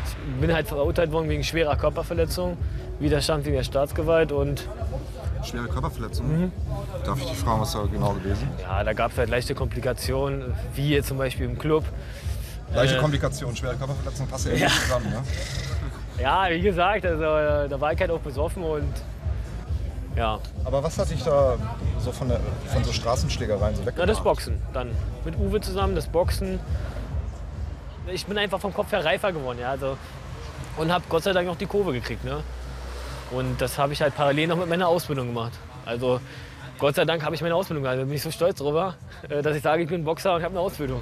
Ich 0.04 0.40
bin 0.40 0.52
halt 0.52 0.66
verurteilt 0.66 1.12
worden 1.12 1.28
wegen 1.28 1.44
schwerer 1.44 1.76
Körperverletzung, 1.76 2.56
Widerstand 2.98 3.44
gegen 3.44 3.56
der 3.56 3.64
Staatsgewalt 3.64 4.32
und 4.32 4.68
Schwere 5.44 5.68
Körperverletzung? 5.68 6.52
Darf 7.04 7.18
ich 7.18 7.26
dich 7.26 7.38
fragen, 7.38 7.60
was 7.62 7.72
da 7.72 7.80
genau 7.90 8.12
gewesen? 8.12 8.46
ja, 8.60 8.84
da 8.84 8.92
gab 8.92 9.12
es 9.12 9.18
halt 9.18 9.30
leichte 9.30 9.54
Komplikationen, 9.54 10.52
wie 10.74 10.90
jetzt 10.90 11.08
zum 11.08 11.16
Beispiel 11.16 11.46
im 11.46 11.58
Club. 11.58 11.84
Leichte 12.74 12.96
Äh. 12.96 13.00
Komplikationen, 13.00 13.56
schwere 13.56 13.76
Körperverletzung 13.76 14.26
passt 14.28 14.46
ja, 14.46 14.52
nicht 14.52 14.80
zusammen, 14.82 15.10
ne? 15.10 15.22
Ja, 16.22 16.46
wie 16.50 16.60
gesagt, 16.60 17.04
also, 17.06 17.22
äh, 17.24 17.68
da 17.68 17.80
war 17.80 17.92
ich 17.92 18.00
halt 18.00 18.10
auch 18.10 18.20
besoffen 18.20 18.62
und 18.62 18.92
ja, 20.16 20.38
Aber 20.64 20.82
was 20.82 20.98
hat 20.98 21.08
dich 21.10 21.22
da 21.22 21.56
so 22.00 22.10
von, 22.12 22.28
der, 22.28 22.40
von 22.66 22.82
so 22.84 22.92
Straßenschlägereien 22.92 23.74
so 23.76 23.82
Na, 23.82 23.86
weggebracht? 23.88 24.08
das 24.10 24.20
Boxen 24.22 24.60
dann. 24.72 24.90
Mit 25.24 25.38
Uwe 25.38 25.60
zusammen, 25.60 25.94
das 25.94 26.08
Boxen. 26.08 26.58
Ich 28.08 28.26
bin 28.26 28.36
einfach 28.36 28.58
vom 28.60 28.74
Kopf 28.74 28.90
her 28.92 29.04
reifer 29.04 29.32
geworden, 29.32 29.58
ja. 29.60 29.70
Also, 29.70 29.96
und 30.76 30.92
habe 30.92 31.04
Gott 31.08 31.22
sei 31.22 31.32
Dank 31.32 31.46
noch 31.46 31.56
die 31.56 31.66
Kurve 31.66 31.92
gekriegt, 31.92 32.24
ne? 32.24 32.42
Und 33.30 33.60
das 33.60 33.78
habe 33.78 33.92
ich 33.92 34.02
halt 34.02 34.14
parallel 34.16 34.48
noch 34.48 34.56
mit 34.56 34.68
meiner 34.68 34.88
Ausbildung 34.88 35.28
gemacht. 35.28 35.52
Also 35.86 36.20
Gott 36.78 36.96
sei 36.96 37.04
Dank 37.04 37.24
habe 37.24 37.34
ich 37.36 37.42
meine 37.42 37.54
Ausbildung 37.54 37.84
gemacht. 37.84 37.98
Da 38.00 38.04
bin 38.04 38.12
ich 38.14 38.22
so 38.22 38.30
stolz 38.32 38.58
drüber, 38.58 38.94
äh, 39.28 39.40
dass 39.42 39.54
ich 39.56 39.62
sage, 39.62 39.82
ich 39.84 39.88
bin 39.88 40.04
Boxer 40.04 40.34
und 40.34 40.42
habe 40.42 40.52
eine 40.52 40.60
Ausbildung. 40.60 41.00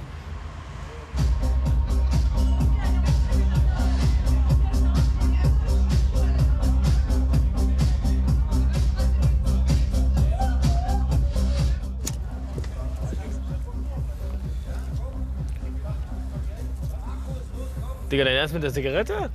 Digga, 18.19 18.31
dein 18.31 18.39
Ernst 18.39 18.53
mit 18.53 18.65
der 18.65 18.73
Zigarette? 18.73 19.31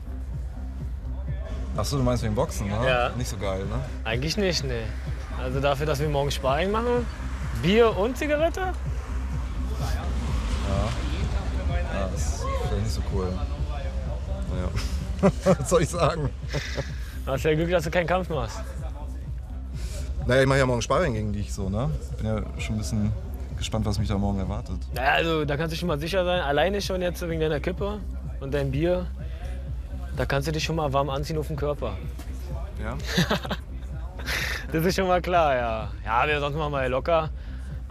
Achso, 1.77 1.95
du 1.95 2.03
meinst 2.03 2.21
wegen 2.21 2.35
Boxen, 2.35 2.67
ne? 2.67 2.75
Ja. 2.85 3.11
Nicht 3.15 3.29
so 3.29 3.37
geil, 3.37 3.59
ne? 3.59 3.79
Eigentlich 4.03 4.35
nicht, 4.35 4.65
ne. 4.65 4.81
Also 5.41 5.61
dafür, 5.61 5.85
dass 5.85 6.01
wir 6.01 6.09
morgen 6.09 6.29
Sparring 6.29 6.69
machen, 6.69 7.05
Bier 7.61 7.97
und 7.97 8.17
Zigarette? 8.17 8.59
Ja, 8.59 8.73
das 12.11 12.21
ist 12.21 12.45
vielleicht 12.67 12.83
nicht 12.83 12.93
so 12.93 13.01
cool. 13.13 13.27
Naja. 14.51 15.31
Was 15.59 15.69
soll 15.69 15.83
ich 15.83 15.89
sagen? 15.89 16.29
Hast 17.25 17.45
ja 17.45 17.55
Glück, 17.55 17.71
dass 17.71 17.85
du 17.85 17.89
keinen 17.89 18.07
Kampf 18.07 18.27
machst. 18.27 18.59
Naja, 20.27 20.41
ich 20.41 20.47
mache 20.47 20.59
ja 20.59 20.65
morgen 20.65 20.81
Sparring 20.81 21.13
gegen 21.13 21.31
dich 21.31 21.53
so, 21.53 21.69
ne? 21.69 21.89
Bin 22.17 22.25
ja 22.25 22.41
schon 22.59 22.75
ein 22.75 22.79
bisschen 22.79 23.13
gespannt, 23.57 23.85
was 23.85 23.97
mich 23.97 24.09
da 24.09 24.17
morgen 24.17 24.39
erwartet. 24.39 24.75
Naja, 24.93 25.13
also 25.13 25.45
da 25.45 25.55
kannst 25.55 25.73
du 25.73 25.79
schon 25.79 25.87
mal 25.87 25.99
sicher 25.99 26.25
sein, 26.25 26.41
alleine 26.41 26.81
schon 26.81 27.01
jetzt 27.01 27.25
wegen 27.25 27.39
deiner 27.39 27.61
Kippe 27.61 28.01
und 28.43 28.53
deinem 28.53 28.71
Bier, 28.71 29.07
da 30.15 30.25
kannst 30.25 30.47
du 30.47 30.51
dich 30.51 30.63
schon 30.63 30.75
mal 30.75 30.91
warm 30.93 31.09
anziehen 31.09 31.37
auf 31.37 31.47
dem 31.47 31.55
Körper. 31.55 31.93
Ja? 32.81 32.97
Das 34.71 34.83
ist 34.85 34.95
schon 34.95 35.07
mal 35.07 35.21
klar, 35.21 35.55
ja. 35.55 35.91
Ja, 36.03 36.27
wir 36.27 36.39
sonst 36.39 36.55
machen 36.55 36.71
wir 36.71 36.89
locker. 36.89 37.29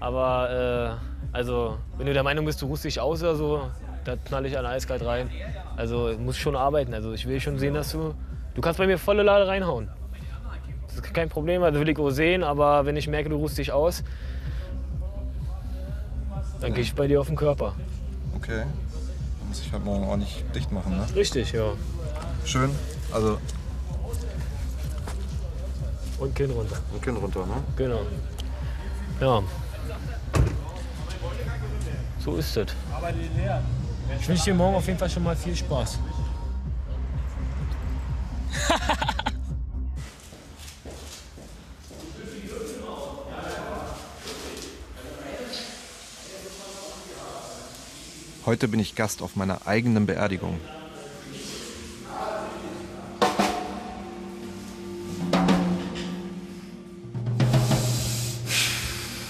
Aber 0.00 0.98
Also, 1.32 1.78
wenn 1.96 2.06
du 2.06 2.12
der 2.12 2.24
Meinung 2.24 2.44
bist, 2.44 2.60
du 2.60 2.66
ruhst 2.66 2.84
dich 2.84 2.98
aus 3.00 3.22
oder 3.22 3.36
so, 3.36 3.70
da 4.04 4.16
knall 4.16 4.46
ich 4.46 4.58
an 4.58 4.66
eiskalt 4.66 5.04
rein. 5.04 5.30
Also, 5.76 6.08
ich 6.08 6.18
muss 6.18 6.36
schon 6.36 6.56
arbeiten. 6.56 6.92
Also, 6.92 7.12
ich 7.12 7.26
will 7.28 7.40
schon 7.40 7.58
sehen, 7.58 7.74
dass 7.74 7.92
du. 7.92 8.14
Du 8.54 8.60
kannst 8.60 8.78
bei 8.78 8.86
mir 8.86 8.98
volle 8.98 9.22
Lade 9.22 9.46
reinhauen. 9.46 9.88
Das 10.86 10.96
ist 10.96 11.14
kein 11.14 11.28
Problem, 11.28 11.62
also 11.62 11.80
will 11.80 11.88
ich 11.88 11.98
auch 11.98 12.10
sehen, 12.10 12.42
aber 12.42 12.84
wenn 12.84 12.96
ich 12.96 13.08
merke, 13.08 13.30
du 13.30 13.36
ruhst 13.36 13.56
dich 13.56 13.72
aus, 13.72 14.04
dann 16.60 16.74
gehe 16.74 16.82
ich 16.82 16.94
bei 16.94 17.06
dir 17.06 17.20
auf 17.20 17.28
den 17.28 17.36
Körper. 17.36 17.74
Okay. 18.36 18.64
Muss 19.52 19.60
ich 19.60 19.70
halt 19.70 19.84
morgen 19.84 20.04
ordentlich 20.08 20.42
dicht 20.54 20.72
machen, 20.72 20.96
ne? 20.96 21.06
Richtig, 21.14 21.52
ja. 21.52 21.74
Schön. 22.46 22.70
Also, 23.12 23.38
Und 26.18 26.34
Kinn 26.34 26.50
runter. 26.52 26.76
ein 26.90 27.00
Kinn 27.02 27.16
runter, 27.18 27.40
ne? 27.40 27.62
Genau. 27.76 28.00
Ja. 29.20 29.42
So 32.18 32.36
ist 32.36 32.56
es. 32.56 32.68
Ich 34.18 34.26
wünsche 34.26 34.44
dir 34.44 34.54
morgen 34.54 34.74
auf 34.74 34.86
jeden 34.86 34.98
Fall 34.98 35.10
schon 35.10 35.22
mal 35.22 35.36
viel 35.36 35.54
Spaß. 35.54 35.98
Heute 48.52 48.68
bin 48.68 48.80
ich 48.80 48.94
Gast 48.94 49.22
auf 49.22 49.34
meiner 49.34 49.66
eigenen 49.66 50.04
Beerdigung. 50.04 50.60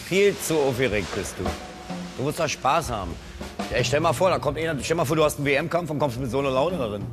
Viel 0.06 0.36
zu 0.36 0.58
aufgeregt 0.58 1.06
bist 1.14 1.36
du. 1.38 1.44
Du 2.18 2.24
musst 2.24 2.40
doch 2.40 2.48
Spaß 2.48 2.90
haben. 2.90 3.12
Ja, 3.70 3.78
ich 3.78 3.86
stell 3.86 4.00
mal 4.00 4.12
vor, 4.12 4.28
da 4.28 4.40
kommt 4.40 4.58
einer, 4.58 4.76
stell 4.82 4.96
mal 4.96 5.04
vor, 5.04 5.14
du 5.14 5.22
hast 5.22 5.36
einen 5.36 5.46
WM-Kampf 5.46 5.90
und 5.90 6.00
kommst 6.00 6.18
mit 6.18 6.28
so 6.28 6.40
einer 6.40 6.50
Laune 6.50 6.78
darin. 6.78 7.04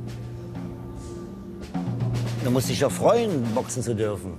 Du 2.42 2.50
musst 2.50 2.68
dich 2.68 2.80
doch 2.80 2.90
freuen, 2.90 3.54
boxen 3.54 3.84
zu 3.84 3.94
dürfen. 3.94 4.32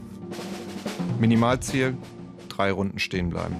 Minimalziel, 1.21 1.95
drei 2.49 2.73
Runden 2.73 2.99
stehen 2.99 3.29
bleiben. 3.29 3.55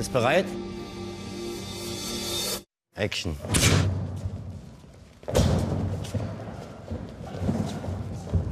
Bist 0.00 0.14
bereit? 0.14 0.46
Action. 2.94 3.36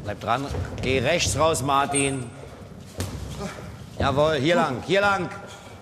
Bleib 0.05 0.21
dran. 0.21 0.45
Geh 0.83 0.99
rechts 0.99 1.39
raus, 1.39 1.63
Martin. 1.63 2.29
Jawohl, 3.99 4.35
hier 4.35 4.57
lang, 4.57 4.83
hier 4.87 5.01
lang. 5.01 5.31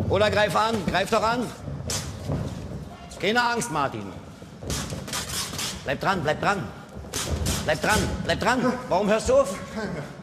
Oder 0.08 0.30
greif 0.30 0.54
an, 0.54 0.76
greif 0.86 1.10
doch 1.10 1.24
an. 1.24 1.44
Keine 3.20 3.42
Angst, 3.42 3.72
Martin. 3.72 4.06
Bleib 5.82 6.00
dran, 6.00 6.22
bleib 6.22 6.40
dran. 6.40 6.62
Bleib 7.64 7.82
dran, 7.82 7.98
bleib 8.22 8.38
dran. 8.38 8.72
Warum 8.88 9.08
hörst 9.08 9.28
du 9.28 9.34
auf? 9.34 9.58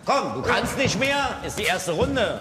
Komm, 0.06 0.36
du 0.36 0.42
kannst 0.42 0.78
nicht 0.78 0.98
mehr. 0.98 1.36
Ist 1.46 1.60
die 1.60 1.64
erste 1.64 1.92
Runde. 1.92 2.40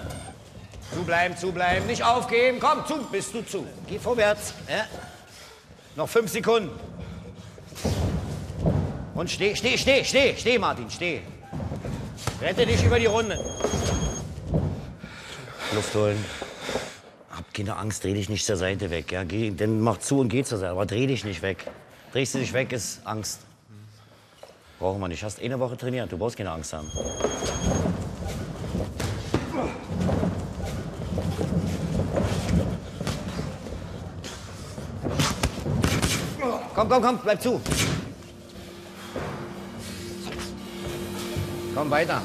Zubleiben, 0.95 1.37
zubleiben, 1.37 1.87
nicht 1.87 2.05
aufgeben. 2.05 2.59
Komm, 2.61 2.87
zu, 2.87 3.05
bist 3.11 3.35
du 3.35 3.43
zu. 3.43 3.67
Geh 3.89 3.99
vorwärts. 3.99 4.55
Ja. 4.69 4.85
Noch 5.97 6.09
fünf 6.09 6.31
Sekunden. 6.31 6.71
Und 9.15 9.31
steh, 9.31 9.55
steh, 9.55 9.77
steh, 9.77 10.05
steh, 10.05 10.35
steh, 10.37 10.59
Martin, 10.59 10.91
steh. 10.91 11.21
Rette 12.41 12.67
dich 12.67 12.83
über 12.85 12.99
die 12.99 13.07
Runde. 13.07 13.39
Luft 15.75 15.95
holen. 15.95 16.23
Hab 17.31 17.53
keine 17.55 17.77
Angst, 17.77 18.05
dreh 18.05 18.15
dich 18.15 18.29
nicht 18.29 18.45
zur 18.45 18.57
Seite 18.57 18.91
weg. 18.91 19.13
Ja? 19.13 19.25
Geh, 19.25 19.51
dann 19.51 19.81
mach 19.81 19.99
zu 19.99 20.21
und 20.21 20.29
geh 20.29 20.45
zur 20.45 20.59
Seite, 20.59 20.73
aber 20.73 20.87
dreh 20.87 21.07
dich 21.07 21.25
nicht 21.25 21.43
weg. 21.43 21.67
Drehst 22.13 22.35
du 22.35 22.39
dich 22.39 22.53
weg, 22.53 22.73
ist 22.73 23.01
Angst. 23.05 23.41
Brauchen 24.79 25.01
wir 25.01 25.09
nicht. 25.09 25.23
Hast 25.23 25.41
eine 25.41 25.59
Woche 25.59 25.77
trainiert, 25.77 26.11
du 26.13 26.19
brauchst 26.19 26.37
keine 26.37 26.51
Angst 26.51 26.73
haben. 26.73 26.91
Komm, 36.83 36.91
komm, 36.91 37.03
komm, 37.03 37.19
bleib 37.19 37.41
zu. 37.41 37.61
Komm 41.77 41.91
weiter. 41.93 42.21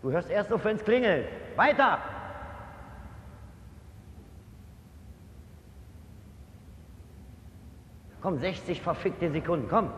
Du 0.00 0.12
hörst 0.12 0.30
erst 0.30 0.52
auf, 0.52 0.64
wenn's 0.64 0.84
klingelt. 0.84 1.26
Weiter! 1.56 1.98
Komm, 8.20 8.38
60 8.38 8.80
verfickte 8.80 9.32
Sekunden, 9.32 9.66
komm. 9.68 9.90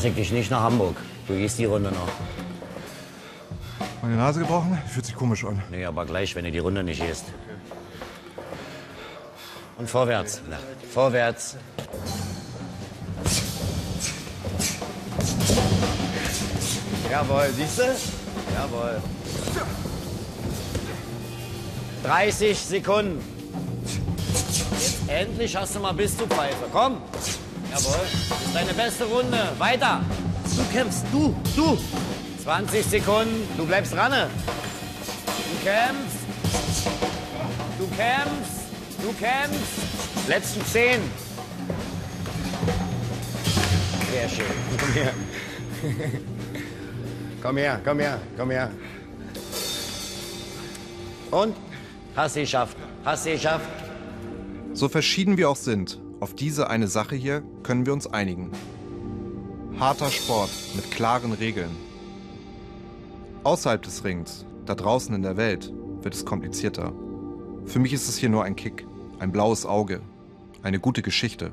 Lass 0.00 0.06
ich 0.06 0.14
dich 0.14 0.32
nicht 0.32 0.50
nach 0.50 0.62
Hamburg. 0.62 0.96
Du 1.28 1.34
gehst 1.34 1.58
die 1.58 1.66
Runde 1.66 1.90
noch. 1.90 2.08
Meine 4.00 4.16
Nase 4.16 4.40
gebrochen? 4.40 4.78
Fühlt 4.88 5.04
sich 5.04 5.14
komisch 5.14 5.44
an. 5.44 5.62
Nee, 5.70 5.84
aber 5.84 6.06
gleich, 6.06 6.34
wenn 6.34 6.46
du 6.46 6.50
die 6.50 6.58
Runde 6.58 6.82
nicht 6.82 7.02
gehst. 7.02 7.26
Und 9.76 9.90
vorwärts. 9.90 10.40
Na, 10.48 10.56
vorwärts. 10.90 11.58
Jawohl, 17.10 17.50
siehst 17.54 17.78
du? 17.78 17.82
Jawohl. 18.54 19.02
30 22.04 22.58
Sekunden. 22.58 23.22
Jetzt 24.72 24.96
endlich 25.08 25.54
hast 25.54 25.74
du 25.74 25.80
mal 25.80 25.92
bis 25.92 26.16
zu 26.16 26.26
Pfeife. 26.26 26.64
Komm. 26.72 27.02
Jawohl. 27.70 28.00
Das 28.28 28.40
ist 28.42 28.54
deine 28.54 28.74
beste 28.74 29.04
Runde. 29.04 29.38
Weiter. 29.58 30.00
Du 30.56 30.64
kämpfst. 30.76 31.04
Du. 31.12 31.34
Du. 31.56 31.78
20 32.42 32.84
Sekunden. 32.84 33.48
Du 33.56 33.66
bleibst 33.66 33.92
dran. 33.92 34.12
Du 34.12 35.64
kämpfst. 35.64 36.18
Du 37.78 37.86
kämpfst. 37.96 38.60
Du 39.02 39.12
kämpfst. 39.12 40.28
Letzten 40.28 40.64
10. 40.66 41.00
Sehr 44.12 44.28
schön. 44.28 44.44
Komm 44.78 44.92
her. 44.92 45.12
Komm 47.42 47.56
her, 47.56 47.80
komm 47.82 47.98
her, 48.00 48.20
komm 48.36 48.50
her. 48.50 48.70
Und? 51.30 51.56
Hast 52.14 52.36
du 52.36 52.40
geschafft. 52.40 52.76
Hast 53.02 53.24
du 53.24 53.30
geschafft. 53.32 53.64
So 54.74 54.88
verschieden 54.90 55.38
wir 55.38 55.48
auch 55.48 55.56
sind, 55.56 55.98
auf 56.20 56.34
diese 56.34 56.68
eine 56.68 56.86
Sache 56.86 57.16
hier 57.16 57.42
können 57.62 57.86
wir 57.86 57.92
uns 57.94 58.06
einigen. 58.06 58.50
Harter 59.78 60.10
Sport 60.10 60.50
mit 60.76 60.90
klaren 60.90 61.32
Regeln. 61.32 61.70
Außerhalb 63.42 63.80
des 63.80 64.04
Rings, 64.04 64.44
da 64.66 64.74
draußen 64.74 65.14
in 65.14 65.22
der 65.22 65.38
Welt, 65.38 65.72
wird 66.02 66.14
es 66.14 66.26
komplizierter. 66.26 66.92
Für 67.64 67.78
mich 67.78 67.94
ist 67.94 68.08
es 68.08 68.18
hier 68.18 68.28
nur 68.28 68.44
ein 68.44 68.56
Kick, 68.56 68.86
ein 69.18 69.32
blaues 69.32 69.64
Auge, 69.64 70.02
eine 70.62 70.78
gute 70.78 71.00
Geschichte. 71.00 71.52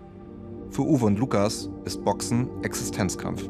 Für 0.69 0.81
Uwe 0.81 1.05
und 1.05 1.17
Lukas 1.17 1.69
ist 1.85 2.03
Boxen 2.03 2.49
Existenzkampf. 2.63 3.47